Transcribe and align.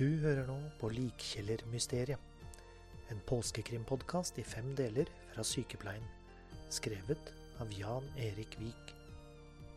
Du 0.00 0.06
hører 0.22 0.46
nå 0.48 0.54
på 0.80 0.88
Likkjellermysteriet. 0.96 2.20
En 3.12 3.18
påskekrimpodkast 3.28 4.38
i 4.40 4.44
fem 4.48 4.70
deler 4.72 5.10
fra 5.34 5.44
Sykepleien. 5.44 6.06
Skrevet 6.72 7.34
av 7.60 7.74
Jan 7.76 8.06
Erik 8.16 8.56
Vik. 8.62 8.94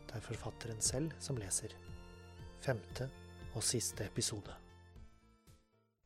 Det 0.07 0.15
er 0.15 0.23
forfatteren 0.23 0.79
selv 0.79 1.11
som 1.20 1.36
leser. 1.36 1.75
Femte 2.64 3.09
og 3.51 3.68
siste 3.68 4.07
episode. 4.07 4.55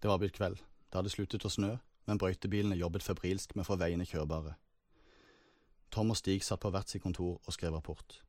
Det 0.02 0.10
var 0.10 0.18
blitt 0.18 0.34
kveld. 0.40 0.58
Det 0.66 0.98
hadde 0.98 1.14
sluttet 1.14 1.46
å 1.46 1.54
snø, 1.54 1.76
men 2.10 2.18
brøytebilene 2.18 2.82
jobbet 2.82 3.06
febrilsk 3.06 3.54
med 3.54 3.68
å 3.68 3.70
få 3.70 3.78
veiene 3.78 4.10
kjørbare. 4.10 4.58
Tom 5.94 6.10
og 6.10 6.18
Stig 6.18 6.42
satt 6.42 6.66
på 6.66 6.74
hvert 6.74 6.90
sitt 6.90 7.06
kontor 7.06 7.38
og 7.38 7.54
skrev 7.54 7.78
rapport. 7.78 8.24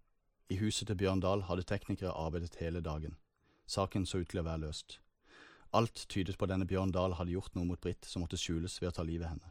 I 0.53 0.61
huset 0.61 0.93
til 0.93 1.01
Bjørn 1.01 1.25
Dahl 1.25 1.49
hadde 1.49 1.65
teknikere 1.65 2.13
arbeidet 2.13 2.61
hele 2.61 2.85
dagen. 2.85 3.17
Saken 3.65 4.05
så 4.05 4.21
ut 4.21 4.29
til 4.29 4.45
å 4.45 4.51
være 4.53 4.67
løst. 4.69 5.01
Alt 5.71 6.07
tydet 6.09 6.39
på 6.39 6.47
at 6.47 6.55
denne 6.55 6.67
Bjørn 6.69 6.93
Dahl 6.95 7.15
hadde 7.19 7.35
gjort 7.35 7.55
noe 7.57 7.69
mot 7.69 7.81
Britt 7.81 8.07
som 8.09 8.23
måtte 8.25 8.41
skjules 8.41 8.79
ved 8.81 8.89
å 8.89 8.95
ta 8.97 9.05
livet 9.05 9.29
av 9.29 9.35
henne. 9.35 9.51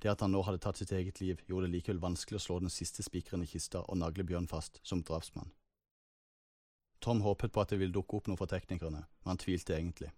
Det 0.00 0.10
at 0.10 0.22
han 0.24 0.32
nå 0.32 0.40
hadde 0.42 0.62
tatt 0.64 0.80
sitt 0.80 0.92
eget 0.96 1.20
liv, 1.20 1.42
gjorde 1.46 1.68
det 1.68 1.76
likevel 1.76 2.00
vanskelig 2.02 2.40
å 2.40 2.44
slå 2.46 2.58
den 2.62 2.72
siste 2.72 3.04
spikeren 3.04 3.44
i 3.44 3.50
kista 3.50 3.84
og 3.84 4.00
nagle 4.00 4.24
Bjørn 4.26 4.48
fast 4.50 4.80
som 4.82 5.02
drapsmann. 5.04 5.52
Tom 7.02 7.20
håpet 7.22 7.52
på 7.52 7.60
at 7.60 7.70
det 7.70 7.80
ville 7.80 7.94
dukke 7.94 8.16
opp 8.16 8.28
noe 8.30 8.38
fra 8.38 8.48
teknikerne, 8.50 9.04
men 9.04 9.30
han 9.30 9.40
tvilte 9.42 9.74
egentlig. 9.76 10.12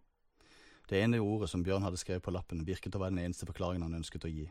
Det 0.88 1.00
ene 1.00 1.20
ordet 1.20 1.48
som 1.50 1.62
Bjørn 1.64 1.84
hadde 1.86 1.98
skrevet 2.00 2.24
på 2.24 2.32
lappen, 2.34 2.64
virket 2.64 2.94
å 2.94 3.00
være 3.00 3.16
den 3.16 3.24
eneste 3.24 3.48
forklaringen 3.48 3.86
han 3.86 3.98
ønsket 4.00 4.26
å 4.28 4.30
gi. 4.32 4.46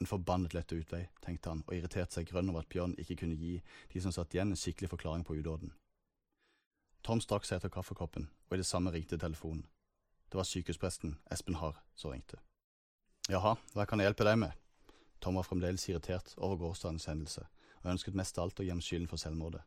En 0.00 0.08
forbannet 0.08 0.54
lett 0.54 0.72
utvei, 0.72 1.04
tenkte 1.22 1.50
han, 1.50 1.64
og 1.66 1.74
irriterte 1.74 2.16
seg 2.16 2.30
grønn 2.30 2.50
over 2.50 2.62
at 2.62 2.70
Bjørn 2.70 2.94
ikke 3.02 3.18
kunne 3.24 3.38
gi 3.38 3.56
de 3.92 4.02
som 4.02 4.14
satt 4.14 4.34
igjen, 4.34 4.54
en 4.54 4.58
skikkelig 4.58 4.92
forklaring 4.94 5.26
på 5.26 5.36
udåden. 5.38 5.74
Tom 7.02 7.22
strakk 7.22 7.46
seg 7.46 7.58
etter 7.58 7.70
kaffekoppen, 7.74 8.28
og 8.48 8.54
i 8.54 8.62
det 8.62 8.66
samme 8.68 8.94
ringte 8.94 9.18
telefonen. 9.18 9.66
Det 10.32 10.38
var 10.38 10.44
sykehuspresten, 10.48 11.18
Espen 11.30 11.58
Harr, 11.60 11.76
som 11.94 12.10
ringte. 12.10 12.38
Jaha, 13.28 13.50
hva 13.76 13.84
kan 13.84 14.00
jeg 14.00 14.08
hjelpe 14.08 14.24
deg 14.24 14.38
med? 14.40 14.54
Tom 15.20 15.36
var 15.36 15.44
fremdeles 15.44 15.84
irritert 15.90 16.32
over 16.38 16.56
gårsdagens 16.62 17.04
hendelse, 17.10 17.44
og 17.82 17.90
ønsket 17.92 18.16
mest 18.16 18.40
av 18.40 18.46
alt 18.46 18.62
å 18.62 18.64
gjemme 18.64 18.80
skylden 18.80 19.10
for 19.10 19.20
selvmordet. 19.20 19.60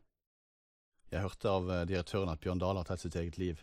Jeg 1.12 1.22
hørte 1.22 1.52
av 1.52 1.70
eh, 1.70 1.84
direktøren 1.86 2.32
at 2.34 2.42
Bjørn 2.42 2.64
Dahl 2.64 2.80
har 2.80 2.88
tatt 2.90 3.04
sitt 3.04 3.14
eget 3.14 3.38
liv. 3.38 3.62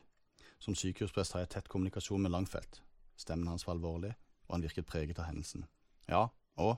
Som 0.63 0.79
sykehusprest 0.79 1.35
har 1.35 1.43
jeg 1.43 1.51
tett 1.57 1.67
kommunikasjon 1.67 2.23
med 2.23 2.31
Langfelt. 2.31 2.79
Stemmen 3.19 3.51
hans 3.51 3.67
var 3.67 3.75
alvorlig, 3.75 4.15
og 4.47 4.55
han 4.55 4.63
virket 4.63 4.87
preget 4.87 5.19
av 5.19 5.27
hendelsen. 5.27 5.67
Ja, 6.07 6.29
og? 6.55 6.77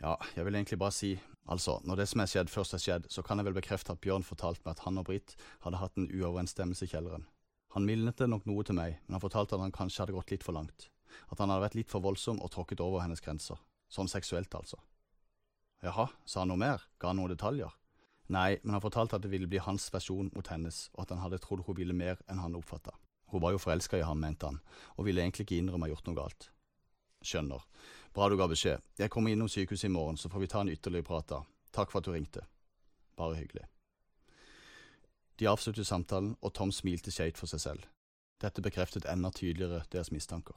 Ja, 0.00 0.16
jeg 0.32 0.48
vil 0.48 0.56
egentlig 0.56 0.80
bare 0.80 0.96
si, 0.96 1.12
altså, 1.44 1.76
når 1.84 2.00
det 2.00 2.08
som 2.08 2.24
er 2.24 2.32
skjedd, 2.32 2.56
først 2.56 2.80
er 2.80 2.86
skjedd, 2.88 3.12
så 3.12 3.20
kan 3.20 3.36
jeg 3.36 3.50
vel 3.50 3.60
bekrefte 3.60 3.92
at 3.92 4.00
Bjørn 4.00 4.24
fortalte 4.24 4.64
meg 4.64 4.78
at 4.78 4.86
han 4.88 4.96
og 4.96 5.10
Britt 5.12 5.36
hadde 5.68 5.84
hatt 5.84 6.00
en 6.00 6.08
uoverensstemmelse 6.08 6.88
i 6.88 6.96
kjelleren. 6.96 7.28
Han 7.76 7.84
mildnet 7.84 8.16
det 8.16 8.30
nok 8.32 8.46
noe 8.48 8.64
til 8.64 8.78
meg, 8.78 8.94
men 9.04 9.18
han 9.18 9.20
fortalte 9.20 9.52
at 9.52 9.60
han 9.60 9.74
kanskje 9.74 10.00
hadde 10.00 10.14
gått 10.16 10.30
litt 10.32 10.44
for 10.46 10.56
langt. 10.56 10.86
At 11.28 11.42
han 11.42 11.50
hadde 11.52 11.66
vært 11.66 11.74
litt 11.76 11.90
for 11.92 12.00
voldsom 12.00 12.38
og 12.40 12.48
tråkket 12.54 12.80
over 12.80 13.02
hennes 13.04 13.20
grenser. 13.20 13.60
Sånn 13.92 14.08
seksuelt, 14.08 14.54
altså. 14.56 14.78
Jaha, 15.84 16.06
sa 16.24 16.40
han 16.40 16.48
noe 16.54 16.62
mer? 16.62 16.86
Ga 16.96 17.10
han 17.10 17.20
noen 17.20 17.34
detaljer? 17.34 17.74
Nei, 18.32 18.56
men 18.62 18.78
han 18.78 18.82
fortalte 18.82 19.18
at 19.18 19.26
det 19.26 19.30
ville 19.30 19.50
bli 19.50 19.60
hans 19.60 19.90
versjon 19.92 20.32
mot 20.32 20.48
hennes, 20.48 20.86
og 20.96 21.04
at 21.04 21.12
han 21.12 21.20
hadde 21.26 21.42
trodd 21.44 21.66
hun 21.68 21.76
ville 21.76 21.92
mer 21.92 22.16
enn 22.32 22.40
han 22.40 22.56
oppfatta. 22.56 22.96
Hun 23.28 23.44
var 23.44 23.52
jo 23.52 23.60
forelska 23.60 24.00
i 24.00 24.08
ham, 24.08 24.24
mente 24.24 24.48
han, 24.48 24.58
og 24.96 25.04
ville 25.10 25.20
egentlig 25.20 25.44
ikke 25.44 25.60
innrømme 25.60 25.84
å 25.84 25.90
ha 25.90 25.92
gjort 25.92 26.08
noe 26.08 26.20
galt. 26.22 26.50
Skjønner. 27.28 27.68
Bra 28.16 28.32
du 28.32 28.40
ga 28.40 28.48
beskjed. 28.48 28.80
Jeg 28.96 29.12
kommer 29.12 29.36
innom 29.36 29.52
sykehuset 29.52 29.90
i 29.90 29.92
morgen, 29.92 30.16
så 30.16 30.32
får 30.32 30.46
vi 30.46 30.52
ta 30.54 30.64
en 30.64 30.72
ytterligere 30.72 31.12
prat 31.12 31.28
da. 31.28 31.44
Takk 31.76 31.92
for 31.92 32.00
at 32.00 32.08
du 32.08 32.16
ringte. 32.16 32.48
Bare 33.20 33.36
hyggelig. 33.36 33.68
De 35.38 35.48
avsluttet 35.48 35.86
samtalen, 35.86 36.36
og 36.40 36.54
Tom 36.54 36.72
smilte 36.72 37.12
skjevt 37.12 37.38
for 37.38 37.50
seg 37.50 37.60
selv. 37.60 37.84
Dette 38.40 38.62
bekreftet 38.62 39.08
enda 39.08 39.30
tydeligere 39.30 39.84
deres 39.92 40.12
mistanker. 40.12 40.56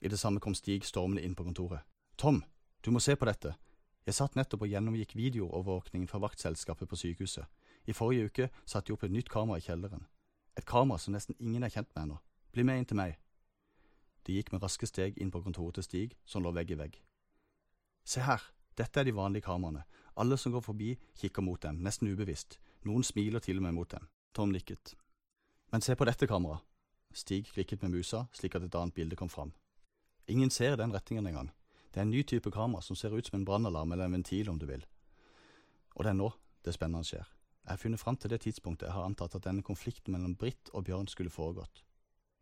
I 0.00 0.08
det 0.08 0.18
samme 0.18 0.40
kom 0.40 0.54
Stig 0.54 0.84
stormende 0.84 1.22
inn 1.22 1.34
på 1.34 1.44
kontoret. 1.46 1.82
Tom, 2.18 2.42
du 2.84 2.90
må 2.90 3.00
se 3.00 3.16
på 3.16 3.26
dette. 3.26 3.54
Jeg 4.06 4.14
satt 4.14 4.34
nettopp 4.34 4.64
og 4.66 4.70
gjennomgikk 4.70 5.14
videoovervåkningen 5.14 6.08
fra 6.10 6.18
vaktselskapet 6.22 6.90
på 6.90 6.98
sykehuset. 6.98 7.46
I 7.86 7.94
forrige 7.94 8.26
uke 8.26 8.48
satte 8.66 8.88
de 8.88 8.96
opp 8.96 9.04
et 9.06 9.14
nytt 9.14 9.30
kamera 9.30 9.58
i 9.58 9.66
kjelleren. 9.66 10.06
Et 10.58 10.66
kamera 10.66 10.98
som 10.98 11.14
nesten 11.14 11.38
ingen 11.38 11.62
er 11.62 11.70
kjent 11.70 11.90
med 11.94 12.02
ennå. 12.02 12.18
Bli 12.52 12.66
med 12.66 12.82
inn 12.82 12.88
til 12.90 12.98
meg. 12.98 13.14
De 14.26 14.34
gikk 14.34 14.52
med 14.52 14.62
raske 14.62 14.86
steg 14.86 15.18
inn 15.18 15.30
på 15.30 15.42
kontoret 15.42 15.78
til 15.78 15.86
Stig, 15.86 16.16
som 16.24 16.42
lå 16.42 16.50
vegg 16.54 16.74
i 16.74 16.78
vegg. 16.78 16.98
Se 18.04 18.22
her, 18.26 18.42
dette 18.78 19.00
er 19.00 19.06
de 19.06 19.14
vanlige 19.14 19.46
kameraene. 19.46 19.86
Alle 20.18 20.36
som 20.36 20.52
går 20.52 20.66
forbi, 20.66 20.96
kikker 21.18 21.42
mot 21.42 21.62
dem, 21.62 21.80
nesten 21.82 22.10
ubevisst. 22.10 22.58
Noen 22.88 23.04
smiler 23.06 23.42
til 23.42 23.60
og 23.60 23.66
med 23.66 23.76
mot 23.76 23.90
dem. 23.90 24.08
Tom 24.34 24.50
nikket. 24.50 24.94
Men 25.70 25.84
se 25.84 25.94
på 25.94 26.06
dette 26.08 26.26
kameraet. 26.26 26.64
Stig 27.14 27.50
klikket 27.52 27.82
med 27.82 27.92
musa, 27.92 28.24
slik 28.32 28.54
at 28.56 28.64
et 28.64 28.74
annet 28.74 28.94
bilde 28.96 29.16
kom 29.16 29.28
fram. 29.28 29.52
Ingen 30.26 30.50
ser 30.50 30.72
i 30.72 30.80
den 30.80 30.94
retningen 30.94 31.26
engang. 31.26 31.50
Det 31.92 32.00
er 32.00 32.06
en 32.06 32.10
ny 32.10 32.22
type 32.24 32.50
kamera 32.50 32.80
som 32.82 32.96
ser 32.96 33.12
ut 33.12 33.26
som 33.26 33.38
en 33.38 33.44
brannalarm 33.44 33.92
eller 33.92 34.08
en 34.08 34.16
ventil, 34.16 34.48
om 34.48 34.58
du 34.58 34.66
vil. 34.66 34.84
Og 35.94 36.04
det 36.04 36.10
er 36.10 36.18
nå 36.18 36.30
det 36.64 36.74
spennende 36.74 37.04
skjer. 37.04 37.26
Jeg 37.62 37.70
har 37.70 37.78
funnet 37.78 38.00
fram 38.00 38.16
til 38.16 38.32
det 38.32 38.40
tidspunktet 38.42 38.88
jeg 38.88 38.96
har 38.96 39.06
antatt 39.06 39.36
at 39.36 39.44
denne 39.44 39.62
konflikten 39.62 40.16
mellom 40.16 40.34
Britt 40.34 40.72
og 40.72 40.86
Bjørn 40.88 41.06
skulle 41.06 41.30
foregått. 41.30 41.84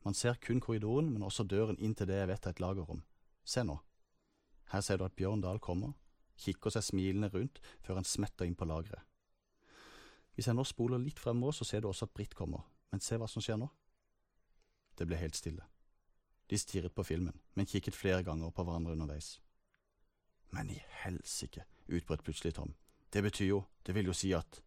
Man 0.05 0.15
ser 0.15 0.39
kun 0.41 0.61
korridoren, 0.61 1.11
men 1.13 1.23
også 1.27 1.45
døren 1.45 1.77
inn 1.77 1.95
til 1.95 2.09
det 2.09 2.23
jeg 2.23 2.31
vet 2.31 2.47
er 2.47 2.55
et 2.55 2.63
lagerrom. 2.63 3.03
Se 3.45 3.65
nå. 3.67 3.77
Her 4.73 4.81
ser 4.81 4.97
du 4.97 5.05
at 5.05 5.17
Bjørn 5.19 5.43
Dahl 5.43 5.59
kommer, 5.59 5.93
kikker 6.41 6.73
seg 6.73 6.87
smilende 6.87 7.29
rundt 7.35 7.61
før 7.83 8.01
han 8.01 8.09
smetter 8.09 8.49
inn 8.49 8.57
på 8.57 8.69
lageret. 8.71 9.03
Hvis 10.41 10.47
jeg 10.49 10.57
nå 10.57 10.63
spoler 10.65 10.97
litt 10.97 11.19
fremover, 11.21 11.53
så 11.53 11.67
ser 11.69 11.83
du 11.85 11.91
også 11.91 12.07
at 12.07 12.15
Britt 12.17 12.33
kommer, 12.33 12.63
men 12.89 13.03
se 13.05 13.19
hva 13.21 13.27
som 13.29 13.43
skjer 13.45 13.59
nå. 13.61 13.67
Det 14.97 15.05
ble 15.05 15.19
helt 15.21 15.37
stille. 15.37 15.67
De 16.49 16.57
stirret 16.57 16.95
på 16.97 17.05
filmen, 17.05 17.37
men 17.53 17.69
kikket 17.69 17.93
flere 17.93 18.25
ganger 18.25 18.49
på 18.49 18.65
hverandre 18.65 18.95
underveis. 18.97 19.35
Men 20.57 20.71
i 20.73 20.79
helsike, 21.03 21.67
utbrøt 21.93 22.25
plutselig 22.25 22.55
Tom. 22.57 22.73
Det 23.13 23.21
betyr 23.27 23.51
jo, 23.51 23.59
det 23.85 23.93
vil 23.99 24.09
jo 24.09 24.15
si 24.17 24.31
at… 24.33 24.63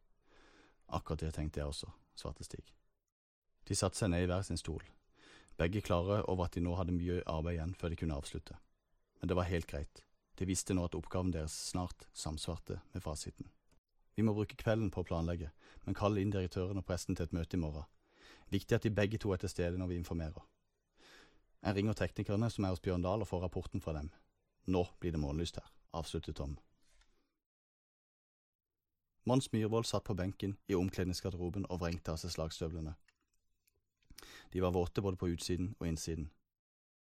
Akkurat 0.93 1.25
det 1.25 1.31
tenkte 1.39 1.63
jeg 1.63 1.73
også, 1.73 1.89
svarte 2.21 2.45
Stig. 2.45 2.69
De 3.65 3.73
satte 3.73 3.97
seg 3.97 4.13
ned 4.13 4.27
i 4.27 4.29
hver 4.29 4.45
sin 4.45 4.61
stol, 4.61 4.85
begge 5.57 5.81
klare 5.81 6.21
over 6.29 6.45
at 6.45 6.53
de 6.53 6.61
nå 6.61 6.77
hadde 6.77 6.93
mye 6.93 7.25
arbeid 7.25 7.57
igjen 7.57 7.73
før 7.81 7.89
de 7.89 8.01
kunne 8.03 8.21
avslutte. 8.21 8.61
Men 9.17 9.33
det 9.33 9.41
var 9.41 9.49
helt 9.49 9.73
greit. 9.73 10.05
De 10.37 10.45
visste 10.45 10.77
nå 10.77 10.85
at 10.85 11.01
oppgaven 11.01 11.33
deres 11.33 11.57
snart 11.73 12.05
samsvarte 12.13 12.77
med 12.93 13.01
fasiten. 13.09 13.49
Vi 14.15 14.23
må 14.23 14.33
bruke 14.33 14.57
kvelden 14.59 14.91
på 14.93 15.01
å 15.01 15.07
planlegge, 15.07 15.49
men 15.85 15.97
kalle 15.97 16.21
inn 16.21 16.33
direktøren 16.33 16.77
og 16.77 16.85
presten 16.85 17.17
til 17.17 17.25
et 17.25 17.33
møte 17.33 17.57
i 17.57 17.61
morgen. 17.61 17.87
Viktig 18.53 18.75
at 18.77 18.83
de 18.85 18.93
begge 18.93 19.17
to 19.17 19.31
er 19.33 19.41
til 19.41 19.49
stede 19.49 19.79
når 19.79 19.89
vi 19.89 20.01
informerer. 20.01 20.43
Jeg 21.63 21.75
ringer 21.77 21.97
teknikerne 21.97 22.49
som 22.51 22.65
er 22.65 22.75
hos 22.75 22.83
Bjørn 22.83 23.05
Dahl 23.05 23.23
og 23.23 23.29
får 23.29 23.45
rapporten 23.45 23.81
fra 23.81 23.95
dem. 23.95 24.11
Nå 24.67 24.83
blir 24.99 25.15
det 25.15 25.21
månelyst 25.23 25.57
her, 25.57 25.71
avsluttet 25.95 26.35
Tom. 26.37 26.57
Mons 29.25 29.47
Myhrvold 29.53 29.87
satt 29.87 30.03
på 30.03 30.15
benken 30.19 30.57
i 30.67 30.75
omkledningsgarderoben 30.75 31.65
og 31.71 31.79
vrengte 31.79 32.11
av 32.11 32.19
seg 32.19 32.33
slagstøvlene. 32.35 32.97
De 34.51 34.61
var 34.61 34.75
våte 34.75 35.01
både 35.01 35.17
på 35.17 35.31
utsiden 35.31 35.71
og 35.79 35.87
innsiden. 35.87 36.27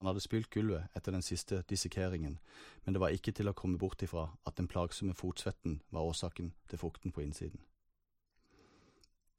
Han 0.01 0.07
hadde 0.09 0.23
spylt 0.23 0.49
gulvet 0.49 0.89
etter 0.97 1.13
den 1.13 1.21
siste 1.21 1.59
dissekeringen, 1.69 2.39
men 2.83 2.93
det 2.95 3.01
var 3.03 3.13
ikke 3.13 3.35
til 3.37 3.51
å 3.51 3.53
komme 3.53 3.77
bort 3.77 4.01
ifra 4.01 4.31
at 4.49 4.55
den 4.57 4.65
plagsomme 4.65 5.13
fotsvetten 5.13 5.75
var 5.93 6.07
årsaken 6.09 6.47
til 6.71 6.79
fukten 6.81 7.13
på 7.13 7.21
innsiden. 7.21 7.61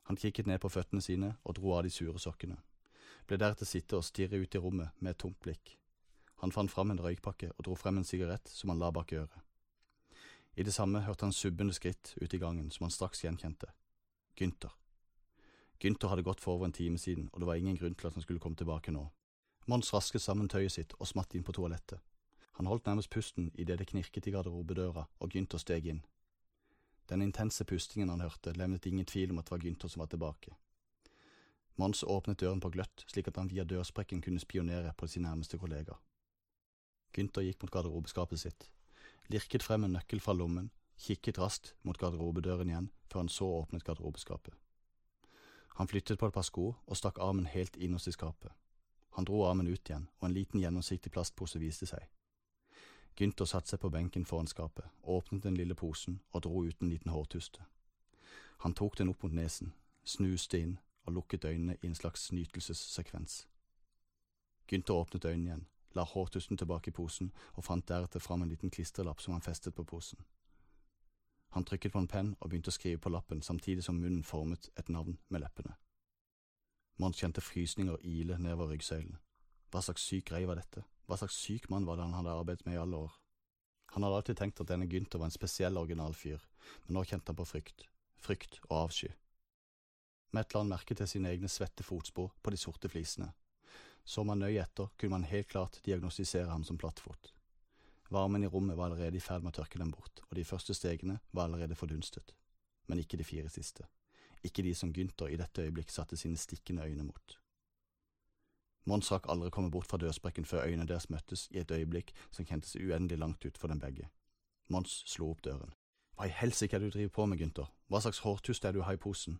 Han 0.07 0.21
kikket 0.23 0.47
ned 0.47 0.61
på 0.63 0.71
føttene 0.71 1.03
sine 1.03 1.33
og 1.43 1.57
dro 1.59 1.73
av 1.75 1.83
de 1.83 1.91
sure 1.91 2.15
sokkene, 2.23 2.61
ble 3.27 3.41
deretter 3.43 3.67
sitte 3.67 3.99
og 3.99 4.07
stirre 4.07 4.39
ut 4.39 4.55
i 4.55 4.61
rommet 4.63 4.95
med 5.01 5.17
et 5.17 5.19
tomt 5.19 5.41
blikk. 5.43 5.73
Han 6.45 6.55
fant 6.55 6.71
fram 6.71 6.95
en 6.95 7.03
røykpakke 7.03 7.51
og 7.57 7.65
dro 7.67 7.75
frem 7.75 7.99
en 7.99 8.07
sigarett 8.07 8.47
som 8.47 8.71
han 8.71 8.79
la 8.79 8.93
bak 8.95 9.11
øret. 9.19 9.43
I 10.55 10.63
det 10.63 10.75
samme 10.75 11.03
hørte 11.03 11.27
han 11.27 11.35
subbende 11.35 11.75
skritt 11.75 12.15
ute 12.21 12.37
i 12.37 12.39
gangen 12.39 12.71
som 12.71 12.87
han 12.87 12.95
straks 12.95 13.25
gjenkjente. 13.25 13.67
Gynter. 14.39 14.71
Gynter 15.83 16.15
hadde 16.15 16.23
gått 16.23 16.41
for 16.41 16.55
over 16.55 16.71
en 16.71 16.77
time 16.77 16.99
siden, 16.99 17.31
og 17.33 17.41
det 17.41 17.51
var 17.51 17.59
ingen 17.59 17.79
grunn 17.83 17.99
til 17.99 18.07
at 18.07 18.15
han 18.15 18.23
skulle 18.23 18.39
komme 18.39 18.57
tilbake 18.57 18.95
nå. 18.95 19.09
Mons 19.67 19.93
rasket 19.95 20.23
sammen 20.23 20.49
tøyet 20.49 20.75
sitt 20.75 20.95
og 20.99 21.07
smatt 21.07 21.35
inn 21.35 21.45
på 21.47 21.55
toalettet. 21.55 22.01
Han 22.59 22.67
holdt 22.67 22.87
nærmest 22.87 23.11
pusten 23.11 23.51
idet 23.55 23.79
det 23.79 23.89
knirket 23.93 24.27
i 24.27 24.35
garderobedøra 24.35 25.07
og 25.21 25.31
Gynter 25.31 25.63
steg 25.63 25.87
inn. 25.87 26.03
Den 27.09 27.23
intense 27.23 27.65
pustingen 27.65 28.11
han 28.13 28.21
hørte, 28.21 28.53
levnet 28.57 28.87
ingen 28.87 29.07
tvil 29.07 29.33
om 29.33 29.39
at 29.39 29.47
det 29.47 29.57
var 29.57 29.65
Gynter 29.65 29.89
som 29.89 30.01
var 30.01 30.11
tilbake. 30.13 30.53
Mons 31.77 32.03
åpnet 32.03 32.41
døren 32.41 32.61
på 32.61 32.71
gløtt, 32.75 33.07
slik 33.09 33.29
at 33.29 33.41
han 33.41 33.49
via 33.51 33.65
dørsprekken 33.65 34.21
kunne 34.23 34.43
spionere 34.43 34.93
på 34.97 35.09
sin 35.09 35.25
nærmeste 35.25 35.59
kollega. 35.59 35.97
Gynter 37.13 37.45
gikk 37.47 37.63
mot 37.63 37.73
garderobeskapet 37.73 38.41
sitt 38.41 38.71
lirket 39.33 39.63
frem 39.63 39.87
en 39.87 39.95
nøkkel 39.97 40.21
fra 40.21 40.35
lommen, 40.37 40.71
kikket 41.01 41.39
raskt 41.41 41.73
mot 41.87 41.99
garderobedøren 41.99 42.71
igjen 42.71 42.91
før 43.11 43.25
han 43.25 43.33
så 43.33 43.49
åpnet 43.61 43.85
garderobeskapet. 43.85 44.55
Han 45.79 45.89
flyttet 45.89 46.19
på 46.21 46.29
et 46.29 46.35
par 46.35 46.45
sko 46.45 46.75
og 46.75 46.99
stakk 46.99 47.21
armen 47.21 47.49
helt 47.49 47.77
innerst 47.77 48.11
i 48.11 48.15
skapet. 48.17 48.53
Han 49.13 49.25
dro 49.29 49.45
armen 49.45 49.69
ut 49.69 49.91
igjen, 49.91 50.09
og 50.21 50.29
en 50.29 50.35
liten 50.35 50.61
gjennomsiktig 50.61 51.13
plastpose 51.13 51.61
viste 51.61 51.87
seg. 51.87 52.07
Gynter 53.17 53.45
satte 53.45 53.69
seg 53.69 53.81
på 53.83 53.91
benken 53.93 54.25
foran 54.25 54.49
skapet, 54.49 54.89
åpnet 55.03 55.45
den 55.45 55.57
lille 55.59 55.75
posen 55.77 56.21
og 56.33 56.47
dro 56.47 56.65
ut 56.65 56.81
en 56.81 56.89
liten 56.89 57.13
hårtuste. 57.13 57.65
Han 58.65 58.75
tok 58.75 58.97
den 58.97 59.11
opp 59.13 59.23
mot 59.23 59.35
nesen, 59.37 59.75
snuste 60.05 60.59
inn 60.59 60.79
og 61.05 61.19
lukket 61.19 61.45
øynene 61.45 61.77
i 61.83 61.87
en 61.87 61.99
slags 61.99 62.31
nytelsessekvens. 62.33 63.47
Gunther 64.67 64.95
åpnet 64.95 65.25
øynene 65.25 65.51
igjen, 65.51 65.67
la 65.95 66.05
hårtusten 66.09 66.57
tilbake 66.57 66.89
i 66.89 66.97
posen 66.97 67.33
og 67.53 67.65
fant 67.65 67.89
deretter 67.89 68.21
fram 68.21 68.43
en 68.43 68.49
liten 68.49 68.71
klistrelapp 68.71 69.21
som 69.21 69.35
han 69.37 69.45
festet 69.45 69.75
på 69.75 69.85
posen. 69.85 70.19
Han 71.53 71.65
trykket 71.69 71.93
på 71.93 72.01
en 72.01 72.09
penn 72.09 72.37
og 72.41 72.49
begynte 72.49 72.73
å 72.73 72.79
skrive 72.79 73.03
på 73.03 73.13
lappen 73.13 73.43
samtidig 73.45 73.85
som 73.85 73.99
munnen 74.01 74.25
formet 74.25 74.71
et 74.81 74.89
navn 74.89 75.19
med 75.29 75.45
leppene. 75.45 75.77
Mons 77.03 77.19
kjente 77.19 77.43
frysninger 77.43 77.99
ile 78.07 78.37
nedover 78.39 78.69
ryggsøylen. 78.71 79.17
Hva 79.75 79.81
slags 79.83 80.05
syk 80.07 80.29
grei 80.29 80.45
var 80.47 80.61
dette? 80.61 80.85
Hva 81.11 81.17
slags 81.19 81.35
syk 81.35 81.65
mann 81.73 81.87
var 81.89 81.99
det 81.99 82.05
han 82.07 82.15
hadde 82.15 82.35
arbeidet 82.39 82.67
med 82.69 82.77
i 82.77 82.83
alle 82.83 83.01
år? 83.09 83.17
Han 83.95 84.07
hadde 84.07 84.19
alltid 84.21 84.39
tenkt 84.39 84.61
at 84.63 84.69
denne 84.71 84.87
Gynter 84.87 85.19
var 85.19 85.27
en 85.27 85.35
spesiell 85.35 85.81
original 85.81 86.15
fyr, 86.15 86.45
men 86.85 86.95
nå 86.97 87.03
kjente 87.03 87.33
han 87.33 87.39
på 87.41 87.49
frykt, 87.49 87.89
frykt 88.23 88.61
og 88.69 88.77
avsky. 88.85 89.11
Med 90.31 90.47
et 90.47 90.55
la 90.55 90.63
han 90.63 90.71
merke 90.71 90.95
til 90.97 91.11
sine 91.11 91.33
egne 91.35 91.51
svette 91.51 91.83
fotspor 91.85 92.31
på 92.39 92.53
de 92.55 92.61
sorte 92.61 92.89
flisene. 92.93 93.33
Så 94.05 94.23
man 94.25 94.39
nøye 94.39 94.63
etter, 94.63 94.95
kunne 94.97 95.19
man 95.19 95.27
helt 95.29 95.51
klart 95.51 95.81
diagnostisere 95.85 96.49
ham 96.55 96.63
som 96.65 96.79
plattfot. 96.79 97.33
Varmen 98.15 98.47
i 98.47 98.53
rommet 98.53 98.79
var 98.79 98.93
allerede 98.93 99.19
i 99.19 99.25
ferd 99.25 99.43
med 99.43 99.53
å 99.53 99.59
tørke 99.59 99.83
dem 99.83 99.91
bort, 99.91 100.23
og 100.29 100.39
de 100.39 100.47
første 100.47 100.77
stegene 100.79 101.19
var 101.33 101.51
allerede 101.51 101.77
fordunstet. 101.79 102.31
Men 102.87 103.03
ikke 103.03 103.19
de 103.19 103.27
fire 103.27 103.51
siste. 103.51 103.89
Ikke 104.43 104.63
de 104.63 104.75
som 104.75 104.93
Gunther 104.93 105.31
i 105.31 105.39
dette 105.39 105.63
øyeblikk 105.63 105.91
satte 105.91 106.17
sine 106.17 106.37
stikkende 106.37 106.83
øyne 106.83 107.07
mot. 107.07 107.39
Mons 108.85 109.13
rakk 109.13 109.29
aldri 109.31 109.51
komme 109.55 109.71
bort 109.71 109.87
fra 109.87 109.99
dørsprekken 110.03 110.45
før 110.45 110.67
øynene 110.67 110.89
deres 110.89 111.07
møttes 111.11 111.47
i 111.51 111.61
et 111.63 111.71
øyeblikk 111.71 112.11
som 112.31 112.47
kjentes 112.47 112.75
uendelig 112.77 113.19
langt 113.19 113.45
ut 113.47 113.59
for 113.59 113.71
dem 113.71 113.79
begge. 113.79 114.09
Mons 114.69 115.05
slo 115.07 115.31
opp 115.31 115.45
døren. 115.45 115.71
Hva 116.17 116.27
i 116.27 116.35
helsike 116.35 116.77
er 116.77 116.83
det 116.83 116.91
du 116.91 116.97
driver 116.99 117.15
på 117.15 117.27
med, 117.27 117.39
Gunther? 117.39 117.71
Hva 117.89 118.01
slags 118.03 118.23
hårtust 118.27 118.65
er 118.65 118.73
det 118.73 118.81
du 118.81 118.87
har 118.87 118.99
i 118.99 119.01
posen? 119.01 119.39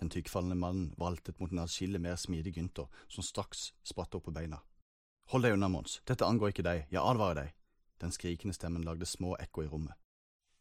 Den 0.00 0.10
tykkfallende 0.10 0.58
mannen 0.58 0.90
valtet 0.98 1.38
mot 1.40 1.52
en 1.52 1.62
adskillig 1.62 2.00
mer 2.00 2.16
smidig 2.16 2.54
Gunther, 2.54 2.90
som 3.08 3.26
straks 3.26 3.72
spratt 3.86 4.14
opp 4.14 4.26
på 4.26 4.34
beina. 4.34 4.60
Hold 5.30 5.44
deg 5.44 5.54
unna, 5.54 5.68
Mons, 5.68 6.00
dette 6.06 6.26
angår 6.26 6.52
ikke 6.52 6.66
deg, 6.66 6.84
jeg 6.90 7.02
advarer 7.02 7.42
deg. 7.42 7.56
Den 8.02 8.14
skrikende 8.14 8.54
stemmen 8.54 8.86
lagde 8.86 9.06
små 9.06 9.34
ekko 9.42 9.64
i 9.64 9.70
rommet. 9.70 9.94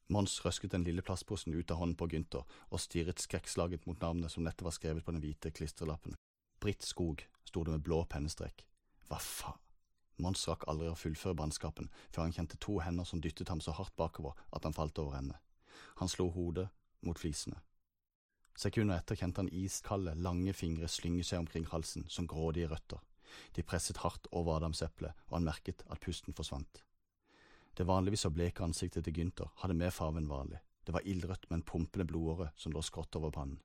Mons 0.07 0.37
røsket 0.45 0.71
den 0.71 0.85
lille 0.87 1.03
plastposen 1.03 1.53
ut 1.53 1.71
av 1.71 1.81
hånden 1.81 1.97
på 1.99 2.07
Gynter 2.11 2.45
og 2.71 2.79
stirret 2.79 3.19
skrekkslaget 3.19 3.83
mot 3.89 3.99
navnet 3.99 4.31
som 4.31 4.45
nettopp 4.45 4.69
var 4.69 4.75
skrevet 4.77 5.03
på 5.03 5.11
den 5.11 5.23
hvite 5.23 5.51
klistrelappen. 5.51 6.15
Britt 6.63 6.85
Skog 6.87 7.25
sto 7.45 7.63
det 7.63 7.75
med 7.75 7.83
blå 7.83 8.03
pennestrek. 8.09 8.63
Hva 9.09 9.19
faen? 9.21 9.59
Mons 10.17 10.47
rakk 10.49 10.63
aldri 10.71 10.87
å 10.89 10.97
fullføre 10.97 11.37
bannskapen 11.37 11.91
før 12.07 12.23
han 12.23 12.33
kjente 12.33 12.57
to 12.63 12.79
hender 12.81 13.05
som 13.05 13.21
dyttet 13.21 13.51
ham 13.51 13.59
så 13.61 13.75
hardt 13.77 13.93
bakover 13.99 14.33
at 14.55 14.65
han 14.65 14.73
falt 14.73 14.97
over 15.03 15.19
ende. 15.19 15.37
Han 15.99 16.09
slo 16.09 16.31
hodet 16.33 16.69
mot 17.05 17.19
flisene. 17.19 17.59
Sekunder 18.57 18.97
etter 18.97 19.19
kjente 19.19 19.43
han 19.43 19.51
iskalde, 19.53 20.15
lange 20.17 20.55
fingre 20.57 20.89
slynge 20.89 21.21
seg 21.27 21.43
omkring 21.43 21.67
halsen 21.69 22.07
som 22.09 22.25
grådige 22.25 22.71
røtter. 22.71 23.03
De 23.53 23.61
presset 23.61 24.01
hardt 24.01 24.25
over 24.31 24.57
adamseplet, 24.57 25.13
og 25.29 25.37
han 25.37 25.45
merket 25.45 25.83
at 25.91 26.01
pusten 26.01 26.33
forsvant. 26.33 26.81
Det 27.77 27.85
vanligvis 27.85 28.23
så 28.25 28.31
bleke 28.33 28.63
ansiktet 28.65 29.05
til 29.05 29.13
Gynter 29.13 29.51
hadde 29.61 29.77
mer 29.77 29.93
farve 29.93 30.17
enn 30.17 30.29
vanlig. 30.31 30.57
Det 30.85 30.95
var 30.95 31.05
ildrødt 31.05 31.45
med 31.49 31.59
en 31.59 31.65
pumpende 31.67 32.07
blodåre 32.09 32.49
som 32.57 32.73
lå 32.73 32.81
skrått 32.81 33.15
over 33.19 33.29
pannen. 33.35 33.59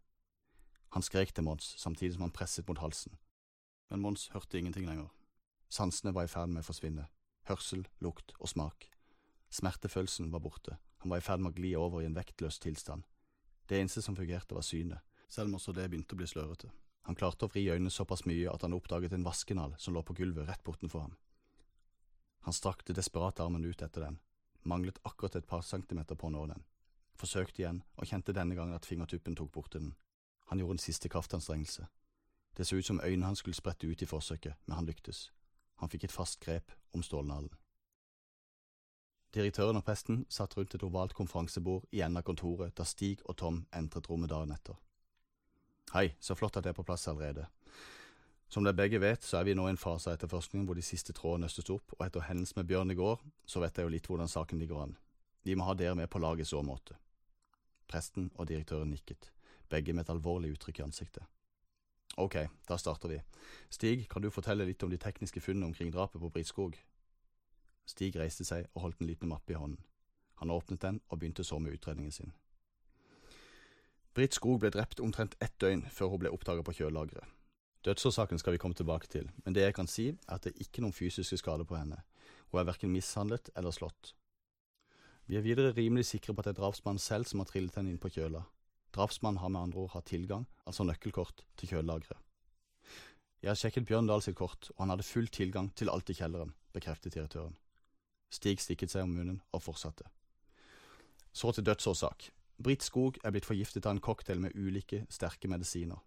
Han 0.93 1.05
skrek 1.07 1.33
til 1.33 1.47
Mons 1.47 1.71
samtidig 1.81 2.19
som 2.19 2.27
han 2.27 2.35
presset 2.37 2.69
mot 2.69 2.83
halsen. 2.83 3.17
Men 3.89 4.03
Mons 4.05 4.27
hørte 4.35 4.59
ingenting 4.59 4.85
lenger. 4.85 5.09
Sansene 5.73 6.13
var 6.13 6.29
i 6.29 6.33
ferd 6.33 6.53
med 6.53 6.61
å 6.61 6.69
forsvinne. 6.69 7.07
Hørsel, 7.49 7.87
lukt 8.05 8.35
og 8.39 8.53
smak. 8.53 8.91
Smertefølelsen 9.49 10.29
var 10.35 10.45
borte. 10.45 10.77
Han 11.01 11.11
var 11.11 11.23
i 11.23 11.25
ferd 11.25 11.41
med 11.41 11.55
å 11.55 11.57
gli 11.57 11.73
over 11.81 12.03
i 12.03 12.11
en 12.11 12.19
vektløs 12.19 12.61
tilstand. 12.61 13.09
Det 13.69 13.81
eneste 13.81 14.05
som 14.05 14.17
fungerte, 14.19 14.53
var 14.55 14.67
synet, 14.67 15.01
selv 15.33 15.49
om 15.49 15.57
også 15.57 15.73
det 15.73 15.89
begynte 15.89 16.13
å 16.13 16.21
bli 16.21 16.29
slørete. 16.29 16.69
Han 17.09 17.17
klarte 17.17 17.49
å 17.49 17.51
vri 17.51 17.65
øynene 17.73 17.91
såpass 17.91 18.27
mye 18.29 18.53
at 18.53 18.63
han 18.63 18.77
oppdaget 18.77 19.17
en 19.17 19.25
vaskenal 19.25 19.73
som 19.81 19.97
lå 19.97 20.05
på 20.05 20.19
gulvet 20.21 20.51
rett 20.51 20.63
bortenfor 20.67 21.09
ham. 21.09 21.17
Han 22.43 22.55
strakte 22.55 22.93
desperat 22.93 23.41
armen 23.41 23.65
ut 23.65 23.83
etter 23.83 24.07
den, 24.07 24.19
manglet 24.63 24.99
akkurat 25.03 25.37
et 25.37 25.47
par 25.47 25.63
centimeter 25.63 26.19
på 26.19 26.27
å 26.27 26.35
nå 26.35 26.47
den. 26.51 26.65
Forsøkte 27.19 27.63
igjen, 27.63 27.83
og 27.97 28.09
kjente 28.09 28.35
denne 28.35 28.57
gangen 28.59 28.75
at 28.75 28.87
fingertuppen 28.89 29.37
tok 29.39 29.53
borti 29.55 29.79
den. 29.79 29.95
Han 30.51 30.59
gjorde 30.59 30.79
en 30.79 30.87
siste 30.87 31.09
kraftanstrengelse. 31.09 31.87
Det 32.57 32.67
så 32.67 32.77
ut 32.77 32.87
som 32.87 33.01
øynene 33.01 33.27
hans 33.27 33.39
skulle 33.39 33.57
sprette 33.57 33.87
ut 33.87 34.03
i 34.03 34.07
forsøket, 34.07 34.59
men 34.67 34.77
han 34.77 34.87
lyktes. 34.87 35.31
Han 35.81 35.89
fikk 35.89 36.05
et 36.05 36.15
fast 36.15 36.41
grep 36.41 36.73
om 36.93 37.03
stålnalen. 37.03 37.53
Direktøren 39.33 39.79
og 39.81 39.85
presten 39.87 40.27
satt 40.29 40.57
rundt 40.57 40.75
et 40.77 40.83
ovalt 40.85 41.15
konferansebord 41.17 41.87
i 41.91 42.03
enden 42.05 42.21
av 42.21 42.27
kontoret 42.27 42.75
da 42.77 42.85
Stig 42.85 43.23
og 43.25 43.39
Tom 43.41 43.63
entret 43.73 44.11
rommet 44.11 44.29
dagen 44.31 44.53
etter. 44.53 44.77
Hei, 45.95 46.11
så 46.21 46.37
flott 46.37 46.59
at 46.59 46.67
det 46.67 46.75
er 46.75 46.77
på 46.77 46.85
plass 46.85 47.09
allerede. 47.09 47.47
Som 48.53 48.67
dere 48.67 48.77
begge 48.77 48.99
vet, 49.01 49.25
så 49.25 49.39
er 49.39 49.47
vi 49.49 49.55
nå 49.57 49.65
i 49.65 49.73
en 49.73 49.81
fase 49.81 50.11
av 50.11 50.19
etterforskningen 50.19 50.67
hvor 50.69 50.77
de 50.77 50.85
siste 50.85 51.15
trådene 51.17 51.47
nøstes 51.47 51.71
opp, 51.73 51.95
og 51.97 52.03
etter 52.05 52.27
hendelsen 52.27 52.59
med 52.61 52.69
Bjørn 52.69 52.93
i 52.93 52.99
går, 52.99 53.23
så 53.49 53.63
vet 53.63 53.81
jeg 53.81 53.89
jo 53.89 53.93
litt 53.95 54.09
hvordan 54.11 54.29
saken 54.29 54.61
ligger 54.61 54.83
an. 54.83 54.93
Vi 55.43 55.57
må 55.57 55.65
ha 55.65 55.75
dere 55.79 55.97
med 55.97 56.11
på 56.13 56.21
laget 56.21 56.45
i 56.45 56.51
så 56.51 56.61
måte. 56.61 56.99
Presten 57.89 58.29
og 58.37 58.51
direktøren 58.51 58.93
nikket, 58.93 59.31
begge 59.73 59.97
med 59.97 60.05
et 60.05 60.13
alvorlig 60.13 60.53
uttrykk 60.53 60.83
i 60.83 60.85
ansiktet. 60.85 61.25
Ok, 62.21 62.37
da 62.69 62.77
starter 62.77 63.15
vi. 63.15 63.23
Stig, 63.73 64.05
kan 64.13 64.21
du 64.21 64.29
fortelle 64.29 64.69
litt 64.69 64.85
om 64.85 64.93
de 64.93 65.01
tekniske 65.01 65.41
funnene 65.41 65.73
omkring 65.73 65.89
drapet 65.89 66.21
på 66.21 66.35
Britskog? 66.37 66.77
Stig 67.89 68.21
reiste 68.21 68.45
seg 68.45 68.69
og 68.75 68.85
holdt 68.85 69.01
en 69.01 69.09
liten 69.09 69.33
mappe 69.33 69.57
i 69.57 69.57
hånden. 69.57 69.81
Han 70.45 70.53
åpnet 70.53 70.85
den 70.85 71.01
og 71.09 71.23
begynte 71.23 71.45
så 71.45 71.57
med 71.59 71.73
utredningen 71.73 72.13
sin. 72.13 72.37
Britt 74.13 74.37
Skog 74.37 74.61
ble 74.61 74.69
drept 74.75 75.01
omtrent 75.01 75.41
ett 75.41 75.57
døgn 75.57 75.87
før 75.89 76.13
hun 76.13 76.21
ble 76.21 76.37
oppdaget 76.37 76.69
på 76.69 76.83
kjølelageret. 76.83 77.25
Dødsårsaken 77.83 78.39
skal 78.39 78.55
vi 78.55 78.61
komme 78.63 78.79
tilbake 78.79 79.09
til, 79.11 79.31
men 79.45 79.55
det 79.55 79.65
jeg 79.65 79.75
kan 79.75 79.89
si, 79.91 80.09
er 80.15 80.37
at 80.37 80.45
det 80.45 80.53
er 80.53 80.63
ikke 80.63 80.85
noen 80.85 80.95
fysiske 80.95 81.41
skader 81.41 81.67
på 81.67 81.75
henne. 81.75 81.99
Hun 82.53 82.61
er 82.61 82.69
verken 82.69 82.93
mishandlet 82.95 83.51
eller 83.59 83.75
slått. 83.75 84.13
Vi 85.27 85.39
er 85.39 85.43
videre 85.43 85.73
rimelig 85.75 86.07
sikre 86.07 86.35
på 86.35 86.43
at 86.43 86.51
det 86.51 86.55
er 86.55 86.61
drapsmannen 86.61 87.03
selv 87.03 87.27
som 87.27 87.43
har 87.43 87.51
trillet 87.51 87.75
henne 87.79 87.91
inn 87.91 87.99
på 88.03 88.11
kjøla. 88.15 88.45
Drapsmannen 88.95 89.41
har 89.43 89.51
med 89.51 89.63
andre 89.63 89.83
ord 89.83 89.95
hatt 89.97 90.07
tilgang, 90.13 90.47
altså 90.67 90.87
nøkkelkort, 90.87 91.43
til 91.57 91.73
kjølelageret. 91.73 92.21
Jeg 93.43 93.51
har 93.51 93.59
sjekket 93.59 93.89
Bjørn 93.89 94.07
Dahl 94.07 94.23
sitt 94.23 94.39
kort, 94.39 94.69
og 94.77 94.85
han 94.85 94.93
hadde 94.93 95.09
full 95.09 95.27
tilgang 95.27 95.73
til 95.75 95.91
alt 95.91 96.11
i 96.13 96.15
kjelleren, 96.15 96.55
bekreftet 96.71 97.17
direktøren. 97.17 97.57
Stig 98.31 98.63
stikket 98.63 98.93
seg 98.93 99.09
om 99.09 99.17
munnen 99.17 99.41
og 99.51 99.65
fortsatte. 99.65 100.07
Så 101.33 101.51
til 101.51 101.67
dødsårsak. 101.67 102.29
Britt 102.63 102.87
Skog 102.87 103.19
er 103.25 103.35
blitt 103.35 103.49
forgiftet 103.49 103.89
av 103.89 103.97
en 103.97 104.05
cocktail 104.05 104.39
med 104.39 104.55
ulike 104.55 105.03
sterke 105.11 105.51
medisiner. 105.51 105.99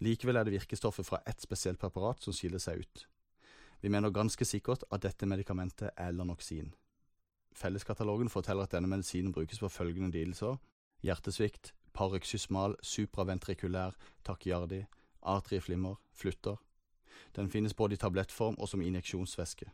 Likevel 0.00 0.36
er 0.36 0.46
det 0.46 0.54
virkestoffet 0.54 1.06
fra 1.06 1.22
ett 1.26 1.40
spesielt 1.42 1.80
preparat 1.82 2.22
som 2.22 2.32
skiller 2.32 2.62
seg 2.62 2.84
ut. 2.84 3.06
Vi 3.82 3.90
mener 3.90 4.14
ganske 4.14 4.44
sikkert 4.44 4.84
at 4.90 5.02
dette 5.02 5.26
medikamentet 5.26 5.90
er 5.96 6.12
Lanoxin. 6.14 6.72
Felleskatalogen 7.54 8.30
forteller 8.30 8.66
at 8.66 8.74
denne 8.74 8.90
medisinen 8.90 9.32
brukes 9.32 9.58
for 9.58 9.68
følgende 9.68 10.14
lidelser 10.14 10.58
hjertesvikt, 11.02 11.74
paroxysmal 11.94 12.76
supraventrikulær 12.82 13.96
tachyardi, 14.24 14.84
atrieflimmer, 15.22 15.98
flutter. 16.12 16.56
Den 17.36 17.50
finnes 17.50 17.74
både 17.74 17.94
i 17.94 17.96
tablettform 17.98 18.58
og 18.58 18.68
som 18.68 18.82
injeksjonsvæske. 18.82 19.70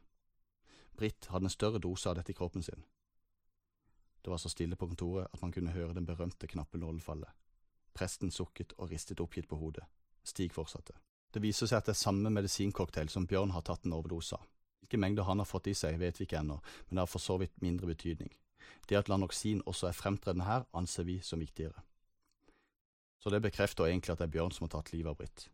Britt 0.97 1.26
hadde 1.31 1.49
en 1.49 1.52
større 1.52 1.81
dose 1.83 2.09
av 2.09 2.19
dette 2.19 2.33
i 2.33 2.37
kroppen 2.37 2.62
sin. 2.62 2.85
Det 4.25 4.31
var 4.31 4.40
så 4.40 4.49
stille 4.49 4.76
på 4.76 4.87
kontoret 4.88 5.28
at 5.33 5.43
man 5.43 5.52
kunne 5.52 5.75
høre 5.75 5.95
den 5.95 6.07
berømte 6.07 6.47
knappenålen 6.47 7.00
falle. 7.00 7.28
Presten 7.95 8.31
sukket 8.31 8.73
og 8.78 8.90
ristet 8.90 9.21
oppgitt 9.21 9.49
på 9.49 9.57
hodet. 9.57 9.85
Stig 10.25 10.52
fortsatte. 10.52 10.97
Det 11.35 11.43
viser 11.43 11.69
seg 11.69 11.81
at 11.81 11.88
det 11.88 11.95
er 11.95 12.00
samme 12.00 12.31
medisincocktail 12.33 13.11
som 13.12 13.26
Bjørn 13.28 13.52
har 13.54 13.64
tatt 13.66 13.85
en 13.85 13.97
overdose 13.97 14.38
av. 14.38 14.45
Hvilke 14.81 15.00
mengder 15.00 15.26
han 15.28 15.40
har 15.40 15.49
fått 15.49 15.69
i 15.69 15.75
seg, 15.75 15.99
vet 15.99 16.21
vi 16.21 16.26
ikke 16.28 16.38
ennå, 16.40 16.61
men 16.88 16.97
det 16.97 17.02
har 17.02 17.11
for 17.11 17.23
så 17.23 17.38
vidt 17.40 17.57
mindre 17.64 17.88
betydning. 17.90 18.31
Det 18.88 18.99
at 18.99 19.09
Lanoxin 19.09 19.62
også 19.66 19.88
er 19.88 19.97
fremtredende 19.97 20.47
her, 20.47 20.66
anser 20.73 21.09
vi 21.09 21.19
som 21.25 21.40
viktigere. 21.40 21.83
Så 23.19 23.33
det 23.33 23.40
bekrefter 23.43 23.88
egentlig 23.88 24.12
at 24.12 24.21
det 24.21 24.28
er 24.28 24.35
Bjørn 24.37 24.52
som 24.52 24.66
har 24.66 24.75
tatt 24.76 24.93
livet 24.93 25.11
av 25.11 25.16
Britt. 25.21 25.49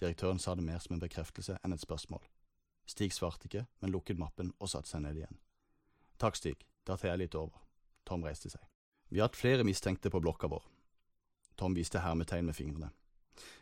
Direktøren 0.00 0.38
sa 0.42 0.54
det 0.54 0.66
mer 0.66 0.82
som 0.82 0.96
en 0.96 1.02
bekreftelse 1.02 1.58
enn 1.62 1.74
et 1.74 1.82
spørsmål. 1.82 2.22
Stig 2.88 3.12
svarte 3.14 3.46
ikke, 3.46 3.66
men 3.80 3.92
lukket 3.94 4.18
mappen 4.18 4.52
og 4.58 4.70
satte 4.70 4.90
seg 4.90 5.04
ned 5.04 5.18
igjen. 5.20 5.38
Takk, 6.18 6.38
Stig, 6.38 6.64
da 6.86 6.96
tar 6.96 7.12
jeg 7.12 7.24
litt 7.24 7.38
over. 7.38 7.62
Tom 8.08 8.24
reiste 8.26 8.50
seg. 8.50 8.62
Vi 9.08 9.20
har 9.20 9.28
hatt 9.28 9.38
flere 9.38 9.66
mistenkte 9.66 10.10
på 10.10 10.20
blokka 10.20 10.50
vår. 10.50 10.64
Tom 11.58 11.74
viste 11.76 12.02
hermetegn 12.02 12.46
med 12.48 12.56
fingrene. 12.56 12.90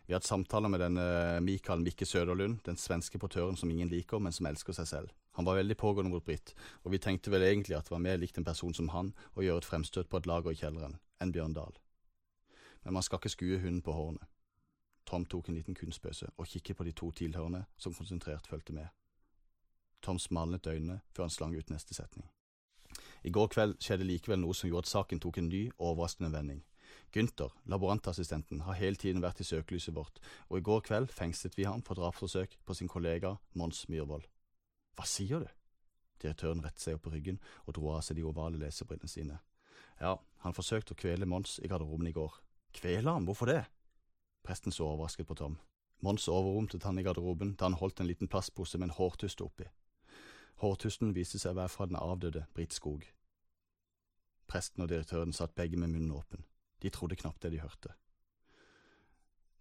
Vi 0.06 0.12
har 0.12 0.20
hatt 0.20 0.28
samtaler 0.28 0.70
med 0.70 0.80
denne 0.80 1.04
Mikael 1.42 1.80
Mikke 1.82 2.06
Søderlund, 2.06 2.60
den 2.62 2.76
svenske 2.78 3.18
portøren 3.18 3.56
som 3.58 3.70
ingen 3.70 3.88
liker, 3.90 4.20
men 4.22 4.32
som 4.32 4.46
elsker 4.46 4.76
seg 4.76 4.86
selv. 4.86 5.14
Han 5.34 5.44
var 5.44 5.58
veldig 5.58 5.76
pågående 5.76 6.12
mot 6.12 6.24
Britt, 6.24 6.52
og 6.84 6.94
vi 6.94 7.00
tenkte 7.02 7.32
vel 7.34 7.42
egentlig 7.42 7.74
at 7.74 7.88
det 7.88 7.94
var 7.96 8.04
mer 8.04 8.20
likt 8.22 8.38
en 8.38 8.46
person 8.46 8.74
som 8.74 8.92
han 8.94 9.10
å 9.34 9.42
gjøre 9.42 9.64
et 9.64 9.68
fremstøt 9.68 10.08
på 10.08 10.20
et 10.20 10.28
lager 10.30 10.54
i 10.54 10.60
kjelleren 10.60 10.94
enn 11.18 11.32
Bjørn 11.34 11.56
Dahl. 11.58 11.74
Men 12.86 12.94
man 12.94 13.02
skal 13.02 13.18
ikke 13.18 13.34
skue 13.34 13.58
hunden 13.58 13.82
på 13.82 13.96
hårene. 13.96 14.30
Tom 15.10 15.26
tok 15.26 15.50
en 15.50 15.58
liten 15.58 15.74
kunstpause 15.74 16.30
og 16.36 16.46
kikket 16.46 16.78
på 16.78 16.86
de 16.86 16.94
to 16.94 17.10
tilhørende 17.10 17.64
som 17.76 17.94
konsentrert 17.94 18.46
fulgte 18.46 18.78
med. 18.78 18.86
Tom 20.02 20.22
smalnet 20.22 20.66
øynene 20.70 21.00
før 21.10 21.26
han 21.26 21.34
slang 21.34 21.58
ut 21.58 21.70
neste 21.70 21.98
setning. 21.98 22.30
I 23.26 23.34
går 23.34 23.50
kveld 23.50 23.76
skjedde 23.82 24.06
likevel 24.06 24.38
noe 24.38 24.54
som 24.54 24.70
gjorde 24.70 24.86
at 24.86 24.92
saken 24.92 25.22
tok 25.22 25.42
en 25.42 25.50
ny, 25.50 25.66
overraskende 25.82 26.30
vending. 26.30 26.62
Gunther, 27.16 27.48
laborantassistenten, 27.64 28.60
har 28.66 28.76
hele 28.76 28.98
tiden 29.00 29.22
vært 29.24 29.38
i 29.40 29.44
søkelyset 29.48 29.94
vårt, 29.96 30.18
og 30.50 30.58
i 30.58 30.64
går 30.68 30.82
kveld 30.84 31.12
fengslet 31.16 31.54
vi 31.56 31.64
ham 31.64 31.80
for 31.80 31.96
drapsforsøk 31.96 32.58
på 32.68 32.74
sin 32.76 32.90
kollega 32.92 33.30
Mons 33.56 33.86
Myhrvold. 33.88 34.26
Hva 34.98 35.06
sier 35.08 35.46
du? 35.46 35.46
Direktøren 36.20 36.60
rettet 36.60 36.82
seg 36.84 36.98
opp 36.98 37.06
på 37.06 37.12
ryggen 37.14 37.38
og 37.64 37.78
dro 37.78 37.94
av 37.94 38.02
seg 38.04 38.18
de 38.18 38.24
ovale 38.28 38.60
lesebrillene 38.60 39.08
sine. 39.08 39.38
Ja, 39.96 40.18
han 40.44 40.56
forsøkte 40.56 40.92
å 40.92 40.98
kvele 41.00 41.24
Mons 41.24 41.54
i 41.64 41.70
garderoben 41.72 42.10
i 42.10 42.12
går. 42.12 42.34
Kvele 42.76 43.14
ham, 43.16 43.24
hvorfor 43.24 43.48
det? 43.48 43.62
Presten 44.44 44.74
så 44.76 44.84
overrasket 44.90 45.28
på 45.30 45.38
Tom. 45.40 45.54
Mons 46.04 46.28
overrumtet 46.28 46.84
han 46.84 47.00
i 47.00 47.04
garderoben 47.06 47.54
da 47.56 47.70
han 47.70 47.78
holdt 47.80 48.02
en 48.04 48.10
liten 48.10 48.28
plastpose 48.28 48.76
med 48.76 48.90
en 48.90 48.96
hårtuste 48.98 49.46
oppi. 49.46 49.70
Hårtusten 50.60 51.16
viste 51.16 51.40
seg 51.40 51.56
å 51.56 51.62
være 51.62 51.72
fra 51.72 51.88
den 51.88 51.96
avdøde 51.96 52.44
Britt 52.52 52.76
Skog. 52.76 53.08
Presten 54.52 54.84
og 54.84 54.92
direktøren 54.92 55.32
satt 55.32 55.56
begge 55.56 55.80
med 55.80 55.94
munnen 55.96 56.12
åpen. 56.12 56.44
De 56.82 56.90
trodde 56.90 57.16
knapt 57.16 57.42
det 57.42 57.52
de 57.54 57.60
hørte. 57.60 57.94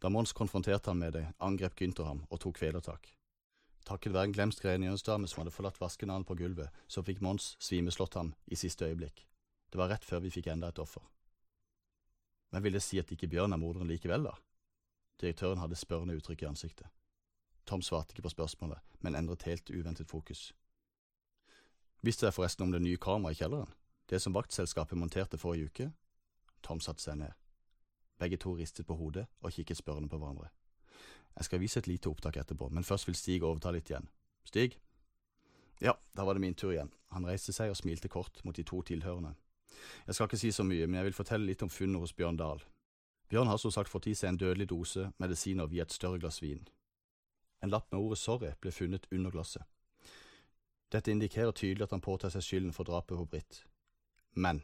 Da 0.01 0.09
Mons 0.09 0.33
konfronterte 0.33 0.91
ham 0.91 0.99
med 1.01 1.13
det, 1.13 1.27
angrep 1.39 1.75
Gynter 1.79 2.03
ham 2.03 2.25
og 2.29 2.39
tok 2.43 2.57
kvelertak. 2.59 3.07
Takket 3.85 4.13
være 4.13 4.29
en 4.29 4.33
glemsk 4.33 4.65
rengjøringsdame 4.65 5.27
som 5.29 5.41
hadde 5.41 5.53
forlatt 5.53 5.79
vaskenalen 5.81 6.25
på 6.25 6.35
gulvet, 6.35 6.73
så 6.87 7.03
fikk 7.05 7.21
Mons 7.21 7.55
svimeslått 7.61 8.17
ham 8.17 8.33
i 8.45 8.57
siste 8.57 8.85
øyeblikk. 8.85 9.27
Det 9.69 9.79
var 9.79 9.91
rett 9.93 10.05
før 10.05 10.23
vi 10.25 10.33
fikk 10.33 10.49
enda 10.51 10.71
et 10.73 10.81
offer. 10.81 11.03
Men 12.51 12.63
vil 12.63 12.77
det 12.77 12.83
si 12.83 12.99
at 12.99 13.11
ikke 13.11 13.29
Bjørn 13.29 13.53
er 13.53 13.61
morderen 13.61 13.89
likevel, 13.89 14.27
da? 14.27 14.35
Direktøren 15.21 15.61
hadde 15.61 15.77
spørrende 15.79 16.15
uttrykk 16.17 16.43
i 16.43 16.49
ansiktet. 16.49 16.87
Tom 17.65 17.81
svarte 17.81 18.13
ikke 18.13 18.27
på 18.27 18.33
spørsmålet, 18.35 18.79
men 18.99 19.15
endret 19.15 19.47
helt 19.49 19.69
uventet 19.69 20.09
fokus. 20.09 20.53
Visste 22.05 22.27
jeg 22.27 22.33
forresten 22.33 22.65
om 22.65 22.71
det 22.71 22.81
nye 22.81 23.01
kameraet 23.01 23.37
i 23.37 23.41
kjelleren? 23.41 23.71
Det 24.09 24.21
som 24.21 24.35
vaktselskapet 24.35 24.97
monterte 24.97 25.37
forrige 25.41 25.71
uke? 25.71 25.91
Tom 26.65 26.81
satte 26.81 27.03
seg 27.03 27.19
ned. 27.21 27.33
Begge 28.19 28.39
to 28.41 28.55
ristet 28.57 28.87
på 28.87 28.97
hodet 28.97 29.25
og 29.41 29.53
kikket 29.53 29.77
spørrende 29.77 30.09
på 30.09 30.17
hverandre. 30.17 30.49
Jeg 31.35 31.45
skal 31.45 31.59
vise 31.59 31.79
et 31.79 31.87
lite 31.87 32.09
opptak 32.09 32.37
etterpå, 32.39 32.69
men 32.71 32.87
først 32.87 33.07
vil 33.07 33.17
Stig 33.19 33.43
overta 33.43 33.73
litt 33.75 33.89
igjen. 33.91 34.07
Stig? 34.47 34.77
Ja, 35.83 35.93
da 36.15 36.23
var 36.23 36.33
det 36.33 36.41
min 36.41 36.55
tur 36.55 36.71
igjen. 36.71 36.93
Han 37.11 37.27
reiste 37.27 37.53
seg 37.53 37.73
og 37.73 37.77
smilte 37.77 38.09
kort 38.11 38.39
mot 38.43 38.55
de 38.55 38.63
to 38.63 38.81
tilhørende. 38.87 39.35
Jeg 40.07 40.15
skal 40.15 40.29
ikke 40.29 40.39
si 40.39 40.51
så 40.55 40.63
mye, 40.63 40.87
men 40.87 41.01
jeg 41.01 41.09
vil 41.09 41.17
fortelle 41.17 41.45
litt 41.49 41.63
om 41.65 41.69
funnet 41.69 41.99
hos 41.99 42.15
Bjørn 42.15 42.39
Dahl. 42.39 42.63
Bjørn 43.29 43.49
har 43.51 43.59
som 43.59 43.73
sagt 43.73 43.91
fått 43.91 44.07
i 44.07 44.15
seg 44.15 44.31
en 44.31 44.39
dødelig 44.39 44.69
dose 44.71 45.09
medisiner 45.19 45.67
via 45.67 45.83
et 45.83 45.93
større 45.93 46.21
glass 46.21 46.41
vin. 46.41 46.63
En 47.63 47.73
lapp 47.73 47.91
med 47.91 47.99
ordet 47.99 48.21
sorry 48.21 48.53
ble 48.61 48.71
funnet 48.71 49.07
under 49.11 49.33
glasset. 49.33 49.63
Dette 50.93 51.11
indikerer 51.11 51.51
tydelig 51.51 51.87
at 51.87 51.95
han 51.95 52.03
påtar 52.05 52.31
seg 52.31 52.45
skylden 52.45 52.75
for 52.75 52.87
drapet 52.87 53.17
på 53.17 53.25
Britt. 53.25 53.63
Men 54.35 54.61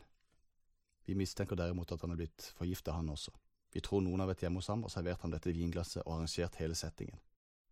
vi 1.05 1.15
mistenker 1.17 1.55
derimot 1.55 1.91
at 1.91 2.01
han 2.01 2.13
er 2.13 2.19
blitt 2.21 2.51
forgifta, 2.57 2.93
han 2.95 3.09
også. 3.09 3.33
Vi 3.71 3.81
tror 3.81 4.03
noen 4.03 4.19
har 4.19 4.29
vært 4.29 4.43
hjemme 4.43 4.59
hos 4.59 4.69
ham 4.71 4.83
og 4.85 4.91
servert 4.91 5.21
ham 5.23 5.31
dette 5.31 5.53
vinglasset 5.55 6.03
og 6.03 6.17
arrangert 6.17 6.57
hele 6.59 6.75
settingen. 6.75 7.19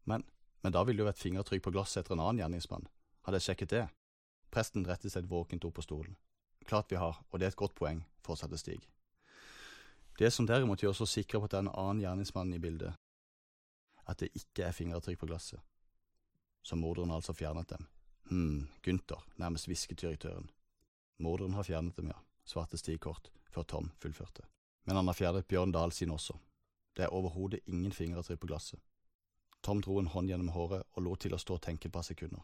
Men, 0.08 0.24
men 0.64 0.74
da 0.74 0.84
ville 0.84 1.02
det 1.02 1.06
jo 1.06 1.10
vært 1.10 1.22
fingertrykk 1.22 1.66
på 1.66 1.74
glasset 1.76 2.04
etter 2.04 2.16
en 2.16 2.24
annen 2.24 2.40
gjerningsmann. 2.44 2.88
Hadde 3.28 3.42
jeg 3.42 3.50
sjekket 3.50 3.74
det? 3.76 3.84
Presten 4.50 4.88
rettet 4.88 5.14
seg 5.14 5.28
våkent 5.30 5.68
opp 5.68 5.76
på 5.78 5.86
stolen. 5.86 6.16
Klart 6.70 6.92
vi 6.92 7.02
har, 7.02 7.20
og 7.30 7.40
det 7.40 7.50
er 7.50 7.54
et 7.54 7.60
godt 7.60 7.76
poeng, 7.78 8.02
fortsatte 8.26 8.58
Stig. 8.58 8.88
Det 10.20 10.32
som 10.34 10.48
derimot 10.48 10.82
gjør 10.84 10.96
oss 10.96 11.04
så 11.04 11.08
sikre 11.08 11.40
på 11.40 11.48
at 11.48 11.54
det 11.54 11.60
er 11.60 11.68
en 11.68 11.76
annen 11.76 12.02
gjerningsmann 12.04 12.56
i 12.56 12.62
bildet, 12.64 12.96
at 14.10 14.20
det 14.24 14.32
ikke 14.36 14.66
er 14.68 14.76
fingeravtrykk 14.76 15.22
på 15.22 15.30
glasset. 15.30 15.62
Så 16.66 16.76
morderen 16.76 17.14
har 17.14 17.22
altså 17.22 17.36
fjernet 17.36 17.70
dem. 17.70 17.86
Hm, 18.30 18.68
Gunther, 18.84 19.22
nærmest 19.40 19.70
hvisket 19.70 20.02
direktøren. 20.02 20.50
Morderen 21.24 21.56
har 21.56 21.64
fjernet 21.68 21.96
dem, 21.98 22.12
ja, 22.12 22.18
svarte 22.50 22.78
Stig 22.82 23.00
kort, 23.06 23.30
før 23.54 23.64
Tom 23.64 23.92
fullførte. 24.02 24.46
Men 24.86 24.98
han 24.98 25.08
har 25.08 25.18
fjernet 25.18 25.48
Bjørn 25.48 25.74
Dahl 25.76 25.94
sin 25.94 26.12
også. 26.12 26.38
Det 26.98 27.06
er 27.06 27.14
overhodet 27.14 27.62
ingen 27.70 27.92
fingeravtrykk 27.94 28.40
på 28.42 28.50
glasset. 28.50 28.80
Tom 29.62 29.82
dro 29.84 30.00
en 30.00 30.10
hånd 30.10 30.32
gjennom 30.32 30.54
håret 30.56 30.88
og 30.96 31.04
lot 31.04 31.22
til 31.22 31.36
å 31.36 31.42
stå 31.42 31.60
og 31.60 31.62
tenke 31.62 31.90
et 31.90 31.94
par 31.94 32.08
sekunder. 32.08 32.42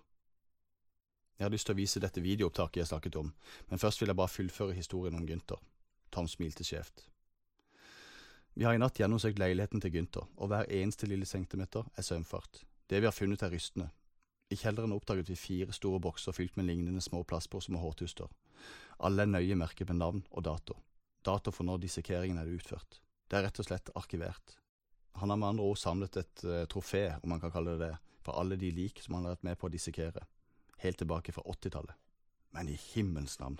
Jeg 1.39 1.45
har 1.45 1.51
lyst 1.51 1.67
til 1.67 1.75
å 1.75 1.79
vise 1.79 1.99
dette 1.99 2.23
videoopptaket 2.23 2.81
jeg 2.81 2.91
snakket 2.91 3.17
om, 3.19 3.33
men 3.69 3.81
først 3.81 4.01
vil 4.01 4.11
jeg 4.11 4.19
bare 4.19 4.31
fullføre 4.31 4.75
historien 4.77 5.17
om 5.17 5.25
Gunther. 5.27 5.59
Tom 6.11 6.29
smilte 6.31 6.63
skjevt. 6.63 7.07
Vi 8.55 8.63
har 8.63 8.75
i 8.75 8.79
natt 8.79 8.99
gjennomsøkt 8.99 9.39
leiligheten 9.39 9.81
til 9.83 9.91
Gunther, 9.91 10.29
og 10.37 10.51
hver 10.51 10.69
eneste 10.71 11.09
lille 11.11 11.27
centimeter 11.27 11.83
er 11.97 12.07
sømfart. 12.07 12.61
Det 12.87 13.01
vi 13.01 13.09
har 13.09 13.15
funnet 13.15 13.43
er 13.43 13.51
rystende. 13.51 13.89
I 14.47 14.55
kjelleren 14.55 14.93
oppdaget 14.95 15.29
vi 15.29 15.35
fire 15.35 15.75
store 15.75 15.99
bokser 15.99 16.31
fylt 16.31 16.55
med 16.55 16.69
lignende 16.69 17.01
små 17.01 17.23
plastposer 17.27 17.73
med 17.73 17.81
hårtuster. 17.81 18.29
Alle 19.03 19.25
er 19.25 19.31
nøye 19.31 19.57
merket 19.59 19.89
med 19.91 19.99
navn 19.99 20.21
og 20.31 20.45
dato. 20.47 20.77
Dato 21.25 21.51
for 21.51 21.67
når 21.67 21.83
dissekeringen 21.83 22.37
er 22.39 22.51
utført. 22.51 23.01
Det 23.27 23.39
er 23.39 23.47
rett 23.47 23.59
og 23.59 23.67
slett 23.67 23.91
arkivert. 23.95 24.55
Han 25.19 25.31
har 25.31 25.39
med 25.39 25.49
andre 25.55 25.65
ord 25.65 25.79
samlet 25.79 26.17
et 26.21 26.45
uh, 26.45 26.63
trofé, 26.69 27.07
om 27.23 27.31
man 27.31 27.41
kan 27.41 27.51
kalle 27.51 27.75
det 27.75 27.89
det, 27.89 27.97
for 28.23 28.37
alle 28.39 28.57
de 28.59 28.71
lik 28.71 29.01
som 29.01 29.15
han 29.15 29.25
har 29.25 29.35
vært 29.35 29.47
med 29.47 29.59
på 29.59 29.67
å 29.67 29.73
dissekere 29.73 30.25
helt 30.83 30.97
tilbake 30.97 31.31
fra 31.31 31.43
80-tallet. 31.43 31.95
Men 32.51 32.69
i 32.69 32.79
himmelens 32.93 33.39
navn! 33.39 33.59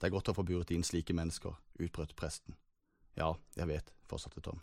Det 0.00 0.08
er 0.08 0.12
godt 0.12 0.28
å 0.28 0.36
få 0.36 0.44
buret 0.44 0.70
inn 0.74 0.84
slike 0.84 1.14
mennesker, 1.16 1.56
utbrøt 1.80 2.16
presten. 2.16 2.56
Ja, 3.16 3.32
jeg 3.56 3.68
vet, 3.70 3.92
fortsatte 4.08 4.42
Tom. 4.44 4.60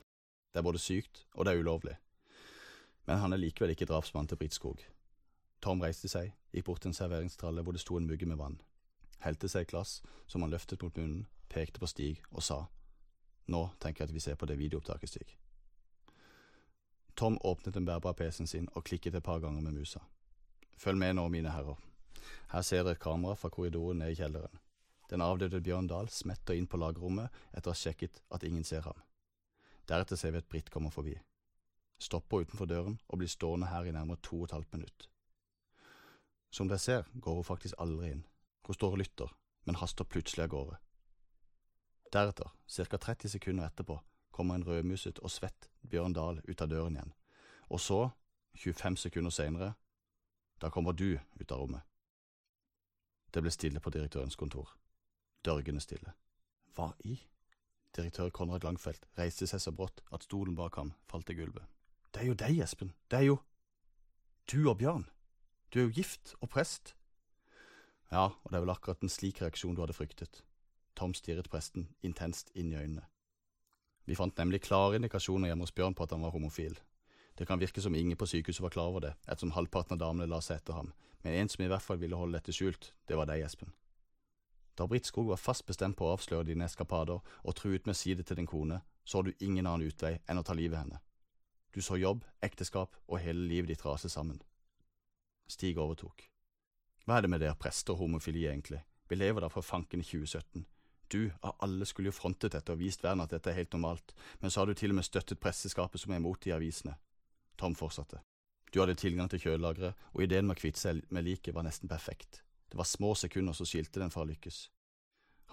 Det 0.54 0.62
er 0.62 0.68
både 0.68 0.82
sykt 0.82 1.24
og 1.34 1.46
det 1.46 1.54
er 1.54 1.64
ulovlig. 1.66 1.96
Men 3.10 3.20
han 3.24 3.34
er 3.34 3.42
likevel 3.42 3.74
ikke 3.74 3.90
drapsmann 3.90 4.30
til 4.30 4.38
Britskog. 4.38 4.84
Tom 5.64 5.82
reiste 5.82 6.12
seg, 6.12 6.36
gikk 6.54 6.68
bort 6.68 6.84
til 6.84 6.92
en 6.92 6.98
serveringstralle 6.98 7.64
hvor 7.66 7.74
det 7.74 7.82
sto 7.82 7.98
en 7.98 8.06
mugge 8.08 8.28
med 8.30 8.38
vann, 8.38 8.60
helte 9.24 9.50
seg 9.50 9.66
et 9.66 9.72
glass 9.72 10.02
som 10.28 10.44
han 10.44 10.52
løftet 10.54 10.84
mot 10.84 10.96
munnen, 10.98 11.28
pekte 11.50 11.80
på 11.80 11.90
Stig 11.90 12.24
og 12.32 12.44
sa, 12.44 12.66
Nå 13.52 13.66
tenker 13.84 14.04
jeg 14.04 14.10
at 14.10 14.16
vi 14.16 14.22
ser 14.24 14.38
på 14.40 14.48
det 14.48 14.56
videoopptaket, 14.60 15.10
Stig. 15.10 15.38
Tom 17.16 17.38
åpnet 17.44 17.76
den 17.76 17.86
bærbare 17.86 18.16
PC-en 18.16 18.48
sin 18.48 18.70
og 18.74 18.86
klikket 18.88 19.16
et 19.16 19.24
par 19.24 19.40
ganger 19.44 19.62
med 19.62 19.76
musa. 19.76 20.00
Følg 20.78 20.98
med 20.98 21.18
nå, 21.18 21.28
mine 21.30 21.52
herrer. 21.52 21.78
Her 22.54 22.62
ser 22.62 22.84
dere 22.84 22.96
et 22.96 23.04
kamera 23.04 23.36
fra 23.36 23.52
korridoren 23.54 24.00
ned 24.00 24.14
i 24.14 24.18
kjelleren. 24.18 24.60
Den 25.10 25.22
avdøde 25.22 25.62
Bjørn 25.62 25.88
Dahl 25.92 26.10
smetter 26.10 26.58
inn 26.58 26.68
på 26.68 26.80
lagerrommet 26.80 27.30
etter 27.52 27.70
å 27.70 27.76
ha 27.76 27.78
sjekket 27.78 28.22
at 28.34 28.46
ingen 28.48 28.64
ser 28.64 28.88
ham. 28.88 28.98
Deretter 29.90 30.18
ser 30.18 30.32
vi 30.34 30.40
at 30.42 30.50
Britt 30.50 30.72
kommer 30.74 30.90
forbi. 30.90 31.18
Stopper 32.02 32.48
utenfor 32.48 32.66
døren 32.66 33.00
og 33.10 33.20
blir 33.20 33.30
stående 33.30 33.70
her 33.70 33.86
i 33.86 33.94
nærmere 33.94 34.24
to 34.24 34.40
og 34.40 34.48
et 34.48 34.56
halvt 34.56 34.78
minutt. 34.78 35.10
Som 36.54 36.70
dere 36.72 36.82
ser, 36.82 37.06
går 37.14 37.40
hun 37.40 37.48
faktisk 37.48 37.78
aldri 37.82 38.14
inn. 38.14 38.24
Hun 38.68 38.78
står 38.78 38.96
og 38.96 38.98
lytter, 38.98 39.36
men 39.66 39.76
haster 39.76 40.08
plutselig 40.08 40.46
av 40.46 40.54
gårde. 40.54 40.80
Deretter, 42.14 42.50
ca 42.68 42.98
30 42.98 43.30
sekunder 43.30 43.66
etterpå, 43.68 44.00
kommer 44.32 44.56
en 44.56 44.66
rødmuset 44.68 45.20
og 45.20 45.32
svett 45.32 45.70
Bjørn 45.82 46.14
Dahl 46.14 46.42
ut 46.48 46.62
av 46.62 46.70
døren 46.70 46.98
igjen. 46.98 47.14
Og 47.70 47.82
så, 47.82 48.10
25 48.58 48.98
sekunder 49.08 49.34
senere, 49.34 49.74
da 50.62 50.70
kommer 50.70 50.94
du 50.94 51.18
ut 51.18 51.52
av 51.52 51.60
rommet. 51.60 51.82
Det 53.34 53.42
ble 53.42 53.52
stille 53.52 53.82
på 53.82 53.90
direktørens 53.90 54.38
kontor. 54.38 54.70
Dørgende 55.46 55.82
stille. 55.82 56.14
Hva 56.76 56.92
i? 57.04 57.18
Direktør 57.96 58.30
Konrad 58.30 58.64
Langfelt 58.66 59.06
reiste 59.18 59.48
seg 59.50 59.62
så 59.62 59.74
brått 59.74 60.02
at 60.14 60.26
stolen 60.26 60.56
bak 60.58 60.78
ham 60.78 60.94
falt 61.10 61.28
til 61.28 61.42
gulvet. 61.42 61.66
Det 62.14 62.22
er 62.22 62.30
jo 62.30 62.38
deg, 62.38 62.62
Espen. 62.62 62.94
Det 63.10 63.20
er 63.20 63.28
jo 63.32 63.40
Du 64.52 64.70
og 64.70 64.78
Bjørn. 64.78 65.06
Du 65.74 65.80
er 65.80 65.88
jo 65.88 65.96
gift 65.96 66.36
og 66.42 66.50
prest. 66.50 66.96
Ja, 68.14 68.30
og 68.30 68.52
det 68.52 68.60
er 68.60 68.62
vel 68.62 68.74
akkurat 68.76 69.02
en 69.02 69.10
slik 69.10 69.42
reaksjon 69.42 69.74
du 69.74 69.82
hadde 69.82 69.96
fryktet. 69.98 70.44
Tom 70.94 71.16
stirret 71.18 71.50
presten 71.50 71.88
intenst 72.06 72.52
inn 72.54 72.70
i 72.70 72.78
øynene. 72.78 73.08
Vi 74.06 74.18
fant 74.20 74.38
nemlig 74.38 74.62
klare 74.68 75.00
indikasjoner 75.00 75.50
hjemme 75.50 75.66
hos 75.66 75.74
Bjørn 75.74 75.96
på 75.98 76.06
at 76.06 76.12
han 76.14 76.22
var 76.22 76.36
homofil. 76.36 76.76
Det 77.40 77.48
kan 77.50 77.60
virke 77.60 77.82
som 77.82 77.96
ingen 77.96 78.18
på 78.20 78.28
sykehuset 78.30 78.62
var 78.62 78.70
klar 78.70 78.92
over 78.92 79.02
det, 79.02 79.14
ettersom 79.26 79.56
halvparten 79.56 79.96
av 79.96 80.04
damene 80.04 80.30
la 80.30 80.42
seg 80.46 80.60
etter 80.60 80.78
ham, 80.78 80.92
men 81.24 81.40
en 81.40 81.50
som 81.50 81.64
i 81.66 81.70
hvert 81.72 81.82
fall 81.82 81.98
ville 81.98 82.20
holde 82.20 82.38
dette 82.38 82.54
skjult, 82.54 82.92
det 83.10 83.18
var 83.18 83.26
deg, 83.32 83.42
Espen. 83.42 83.74
Da 84.78 84.86
Britt 84.88 85.10
Skog 85.10 85.32
var 85.32 85.42
fast 85.42 85.66
bestemt 85.66 85.98
på 85.98 86.06
å 86.06 86.14
avsløre 86.14 86.46
dine 86.52 86.68
eskapader 86.70 87.22
og 87.22 87.56
truet 87.58 87.88
med 87.88 87.96
å 87.96 87.98
si 87.98 88.14
det 88.14 88.28
til 88.30 88.38
din 88.38 88.50
kone, 88.50 88.82
så 89.06 89.24
du 89.24 89.34
ingen 89.40 89.66
annen 89.66 89.88
utvei 89.90 90.20
enn 90.30 90.42
å 90.42 90.46
ta 90.46 90.54
livet 90.54 90.84
henne. 90.84 91.02
Du 91.74 91.82
så 91.82 91.98
jobb, 91.98 92.26
ekteskap 92.46 92.94
og 93.08 93.22
hele 93.24 93.48
livet 93.50 93.74
ditt 93.74 93.86
rase 93.86 94.10
sammen. 94.10 94.42
Stig 95.50 95.82
overtok. 95.82 96.33
Hva 97.04 97.18
er 97.18 97.26
det 97.26 97.34
med 97.34 97.42
dere 97.44 97.60
prester 97.60 97.96
og 97.96 98.06
homofili, 98.06 98.46
egentlig? 98.48 98.80
Vi 99.10 99.18
lever 99.18 99.44
da 99.44 99.50
for 99.52 99.66
fanken 99.66 100.00
i 100.00 100.08
2017. 100.08 100.66
Du, 101.12 101.32
av 101.42 101.58
alle, 101.66 101.86
skulle 101.86 102.10
jo 102.10 102.16
frontet 102.16 102.56
dette 102.56 102.72
og 102.74 102.80
vist 102.80 103.04
verden 103.04 103.22
at 103.22 103.34
dette 103.36 103.52
er 103.52 103.58
helt 103.60 103.74
normalt, 103.76 104.14
men 104.42 104.52
så 104.52 104.62
har 104.62 104.70
du 104.70 104.74
til 104.74 104.94
og 104.94 104.98
med 104.98 105.06
støttet 105.06 105.42
presseskapet 105.44 106.02
som 106.02 106.14
er 106.14 106.22
imot 106.22 106.48
i 106.48 106.54
avisene. 106.56 106.96
Tom 107.60 107.76
fortsatte. 107.76 108.24
Du 108.74 108.80
hadde 108.80 108.96
tilgang 108.98 109.30
til 109.30 109.44
kjølelageret, 109.44 110.00
og 110.14 110.24
ideen 110.24 110.48
med 110.48 110.56
å 110.56 110.62
kvitte 110.62 110.82
seg 110.82 111.04
med 111.14 111.28
liket 111.28 111.54
var 111.54 111.68
nesten 111.68 111.92
perfekt. 111.92 112.42
Det 112.72 112.80
var 112.80 112.90
små 112.90 113.12
sekunder 113.20 113.54
som 113.54 113.68
skilte 113.70 114.02
den 114.02 114.10
fra 114.10 114.24
å 114.24 114.30
lykkes. 114.32 114.64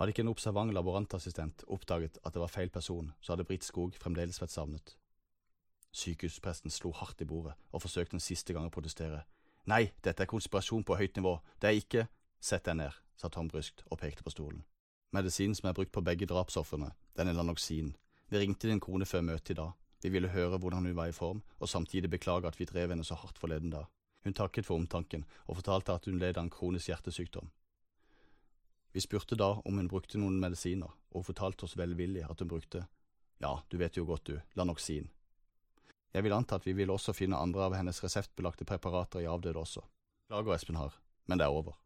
Hadde 0.00 0.14
ikke 0.14 0.22
en 0.24 0.32
observant 0.32 0.72
laborantassistent 0.72 1.66
oppdaget 1.68 2.16
at 2.24 2.32
det 2.32 2.40
var 2.40 2.54
feil 2.54 2.70
person, 2.72 3.10
så 3.20 3.34
hadde 3.34 3.44
Britt 3.44 3.66
Skog 3.66 3.98
fremdeles 4.00 4.40
vært 4.40 4.54
savnet. 4.54 4.94
Sykehuspresten 5.92 6.72
slo 6.72 6.94
hardt 6.96 7.20
i 7.20 7.28
bordet 7.28 7.58
og 7.74 7.82
forsøkte 7.82 8.16
en 8.16 8.24
siste 8.24 8.56
gang 8.56 8.70
å 8.70 8.72
protestere. 8.72 9.26
Nei, 9.68 9.90
dette 10.00 10.24
er 10.24 10.30
konspirasjon 10.30 10.84
på 10.84 10.96
høyt 10.96 11.16
nivå, 11.20 11.36
det 11.60 11.68
er 11.68 11.80
ikke… 11.80 12.06
Sett 12.40 12.64
deg 12.64 12.78
ned, 12.78 12.94
sa 13.20 13.28
Tom 13.28 13.50
bryskt 13.52 13.82
og 13.90 14.00
pekte 14.00 14.24
på 14.24 14.32
stolen. 14.32 14.62
Medisinen 15.12 15.54
som 15.58 15.68
er 15.68 15.74
brukt 15.76 15.92
på 15.92 16.00
begge 16.06 16.28
drapsofrene, 16.30 16.94
den 17.18 17.28
er 17.28 17.36
Lanoxin. 17.36 17.92
Vi 18.30 18.40
ringte 18.40 18.70
din 18.70 18.80
kone 18.80 19.04
før 19.04 19.26
møtet 19.26 19.52
i 19.52 19.58
dag. 19.58 19.74
Vi 20.00 20.08
ville 20.08 20.30
høre 20.32 20.56
hvordan 20.56 20.86
hun 20.86 20.96
var 20.96 21.10
i 21.10 21.16
form, 21.16 21.42
og 21.58 21.68
samtidig 21.68 22.10
beklage 22.10 22.48
at 22.48 22.56
vi 22.56 22.64
drev 22.64 22.94
henne 22.94 23.04
så 23.04 23.18
hardt 23.20 23.38
forleden 23.38 23.74
dag. 23.74 23.90
Hun 24.24 24.36
takket 24.36 24.66
for 24.66 24.80
omtanken, 24.80 25.26
og 25.46 25.58
fortalte 25.60 25.92
at 25.92 26.08
hun 26.08 26.18
led 26.18 26.38
av 26.38 26.46
en 26.46 26.52
kronisk 26.52 26.88
hjertesykdom. 26.88 27.50
Vi 28.92 29.00
spurte 29.04 29.36
da 29.36 29.52
om 29.64 29.76
hun 29.76 29.88
brukte 29.88 30.18
noen 30.18 30.40
medisiner, 30.40 30.90
og 31.10 31.20
hun 31.20 31.28
fortalte 31.28 31.66
oss 31.66 31.76
velvillig 31.76 32.24
at 32.24 32.40
hun 32.40 32.48
brukte, 32.48 32.86
ja, 33.40 33.52
du 33.68 33.76
vet 33.76 33.96
jo 33.96 34.06
godt 34.08 34.32
du, 34.32 34.40
Lanoxin. 34.56 35.10
Jeg 36.10 36.26
vil 36.26 36.34
anta 36.34 36.58
at 36.58 36.66
vi 36.66 36.74
vil 36.74 36.90
også 36.90 37.14
finne 37.14 37.38
andre 37.38 37.68
av 37.68 37.76
hennes 37.78 38.02
reseptbelagte 38.02 38.66
preparater 38.66 39.22
i 39.22 39.28
avdøde 39.30 39.60
også. 39.60 39.84
Lager 40.30 40.54
Espen 40.54 40.78
Har, 40.78 40.96
men 41.26 41.38
det 41.38 41.46
er 41.46 41.54
over. 41.54 41.76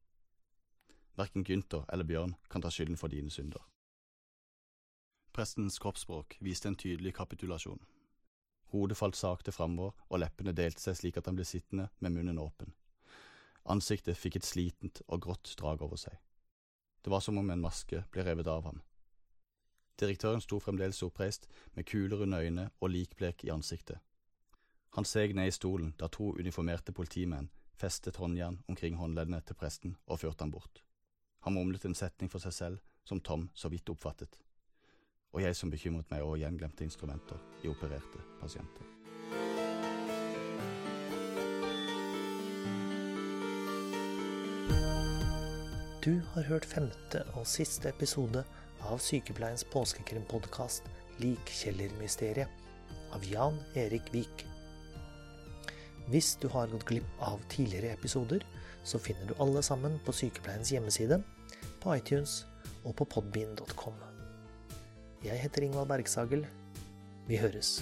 Verken 1.16 1.45
Gynter 1.45 1.85
eller 1.93 2.09
Bjørn 2.09 2.35
kan 2.50 2.64
ta 2.64 2.71
skylden 2.73 2.97
for 2.97 3.12
dine 3.12 3.31
synder. 3.31 3.61
Prestens 5.35 5.76
kroppsspråk 5.83 6.38
viste 6.40 6.71
en 6.71 6.78
tydelig 6.78 7.14
kapitulasjon. 7.14 7.83
Hodet 8.73 8.97
falt 8.97 9.16
sakte 9.19 9.52
framover, 9.52 9.93
og 10.09 10.23
leppene 10.23 10.54
delte 10.57 10.83
seg 10.83 10.97
slik 10.99 11.19
at 11.19 11.28
han 11.28 11.37
ble 11.38 11.47
sittende 11.47 11.88
med 12.00 12.14
munnen 12.14 12.40
åpen. 12.43 12.73
Ansiktet 13.71 14.19
fikk 14.19 14.40
et 14.40 14.49
slitent 14.49 15.02
og 15.07 15.23
grått 15.26 15.52
drag 15.61 15.83
over 15.85 16.00
seg. 16.00 16.16
Det 17.04 17.12
var 17.12 17.21
som 17.21 17.38
om 17.38 17.50
en 17.50 17.62
maske 17.62 18.02
ble 18.11 18.25
revet 18.25 18.49
av 18.49 18.64
ham. 18.66 18.81
Direktøren 20.00 20.43
sto 20.43 20.59
fremdeles 20.59 21.02
oppreist, 21.07 21.47
med 21.75 21.87
kuler 21.87 22.25
under 22.25 22.43
øyne 22.43 22.71
og 22.81 22.90
likblek 22.90 23.45
i 23.45 23.52
ansiktet. 23.54 24.00
Han 24.95 25.09
seg 25.09 25.35
ned 25.35 25.51
i 25.51 25.55
stolen 25.55 25.93
da 25.99 26.09
to 26.09 26.31
uniformerte 26.39 26.95
politimenn 26.95 27.51
festet 27.75 28.17
håndjern 28.23 28.61
omkring 28.71 28.97
håndleddene 29.01 29.43
til 29.43 29.59
presten 29.59 29.99
og 30.07 30.23
førte 30.23 30.47
ham 30.47 30.55
bort. 30.55 30.83
Han 31.45 31.59
mumlet 31.59 31.85
en 31.85 31.99
setning 31.99 32.31
for 32.31 32.41
seg 32.41 32.55
selv, 32.55 32.83
som 33.05 33.21
Tom 33.21 33.51
så 33.55 33.69
vidt 33.69 33.91
oppfattet 33.91 34.39
og 35.35 35.43
jeg 35.43 35.57
som 35.59 35.71
bekymret 35.71 36.11
meg 36.15 36.23
over 36.23 36.39
gjenglemte 36.39 36.87
instrumenter 36.87 37.41
i 37.65 37.71
opererte 37.71 38.23
pasienter. 38.39 38.91
Du 46.05 46.21
har 46.35 46.47
hørt 46.51 46.69
femte 46.69 47.25
og 47.33 47.49
siste 47.49 47.89
episode 47.89 48.45
av 48.85 49.01
Sykepleiens 49.01 49.65
påskekrimpodkast 49.73 50.91
Likkjellermysteriet 51.23 52.63
av 53.17 53.25
Jan 53.25 53.57
Erik 53.75 54.13
Vik. 54.13 54.45
Hvis 56.13 56.35
du 56.37 56.49
har 56.53 56.69
gått 56.69 56.85
glipp 56.89 57.23
av 57.25 57.41
tidligere 57.49 57.95
episoder, 57.97 58.45
så 58.85 59.01
finner 59.01 59.31
du 59.31 59.39
alle 59.41 59.63
sammen 59.65 59.97
på 60.05 60.13
Sykepleiens 60.13 60.73
hjemmeside, 60.75 61.23
på 61.81 61.97
iTunes 61.97 62.43
og 62.85 62.97
på 63.01 63.09
podbean.com. 63.17 63.97
Jeg 65.25 65.41
heter 65.41 65.65
Ingvald 65.65 65.89
Bergsagel. 65.89 66.45
Vi 67.29 67.41
høres. 67.41 67.79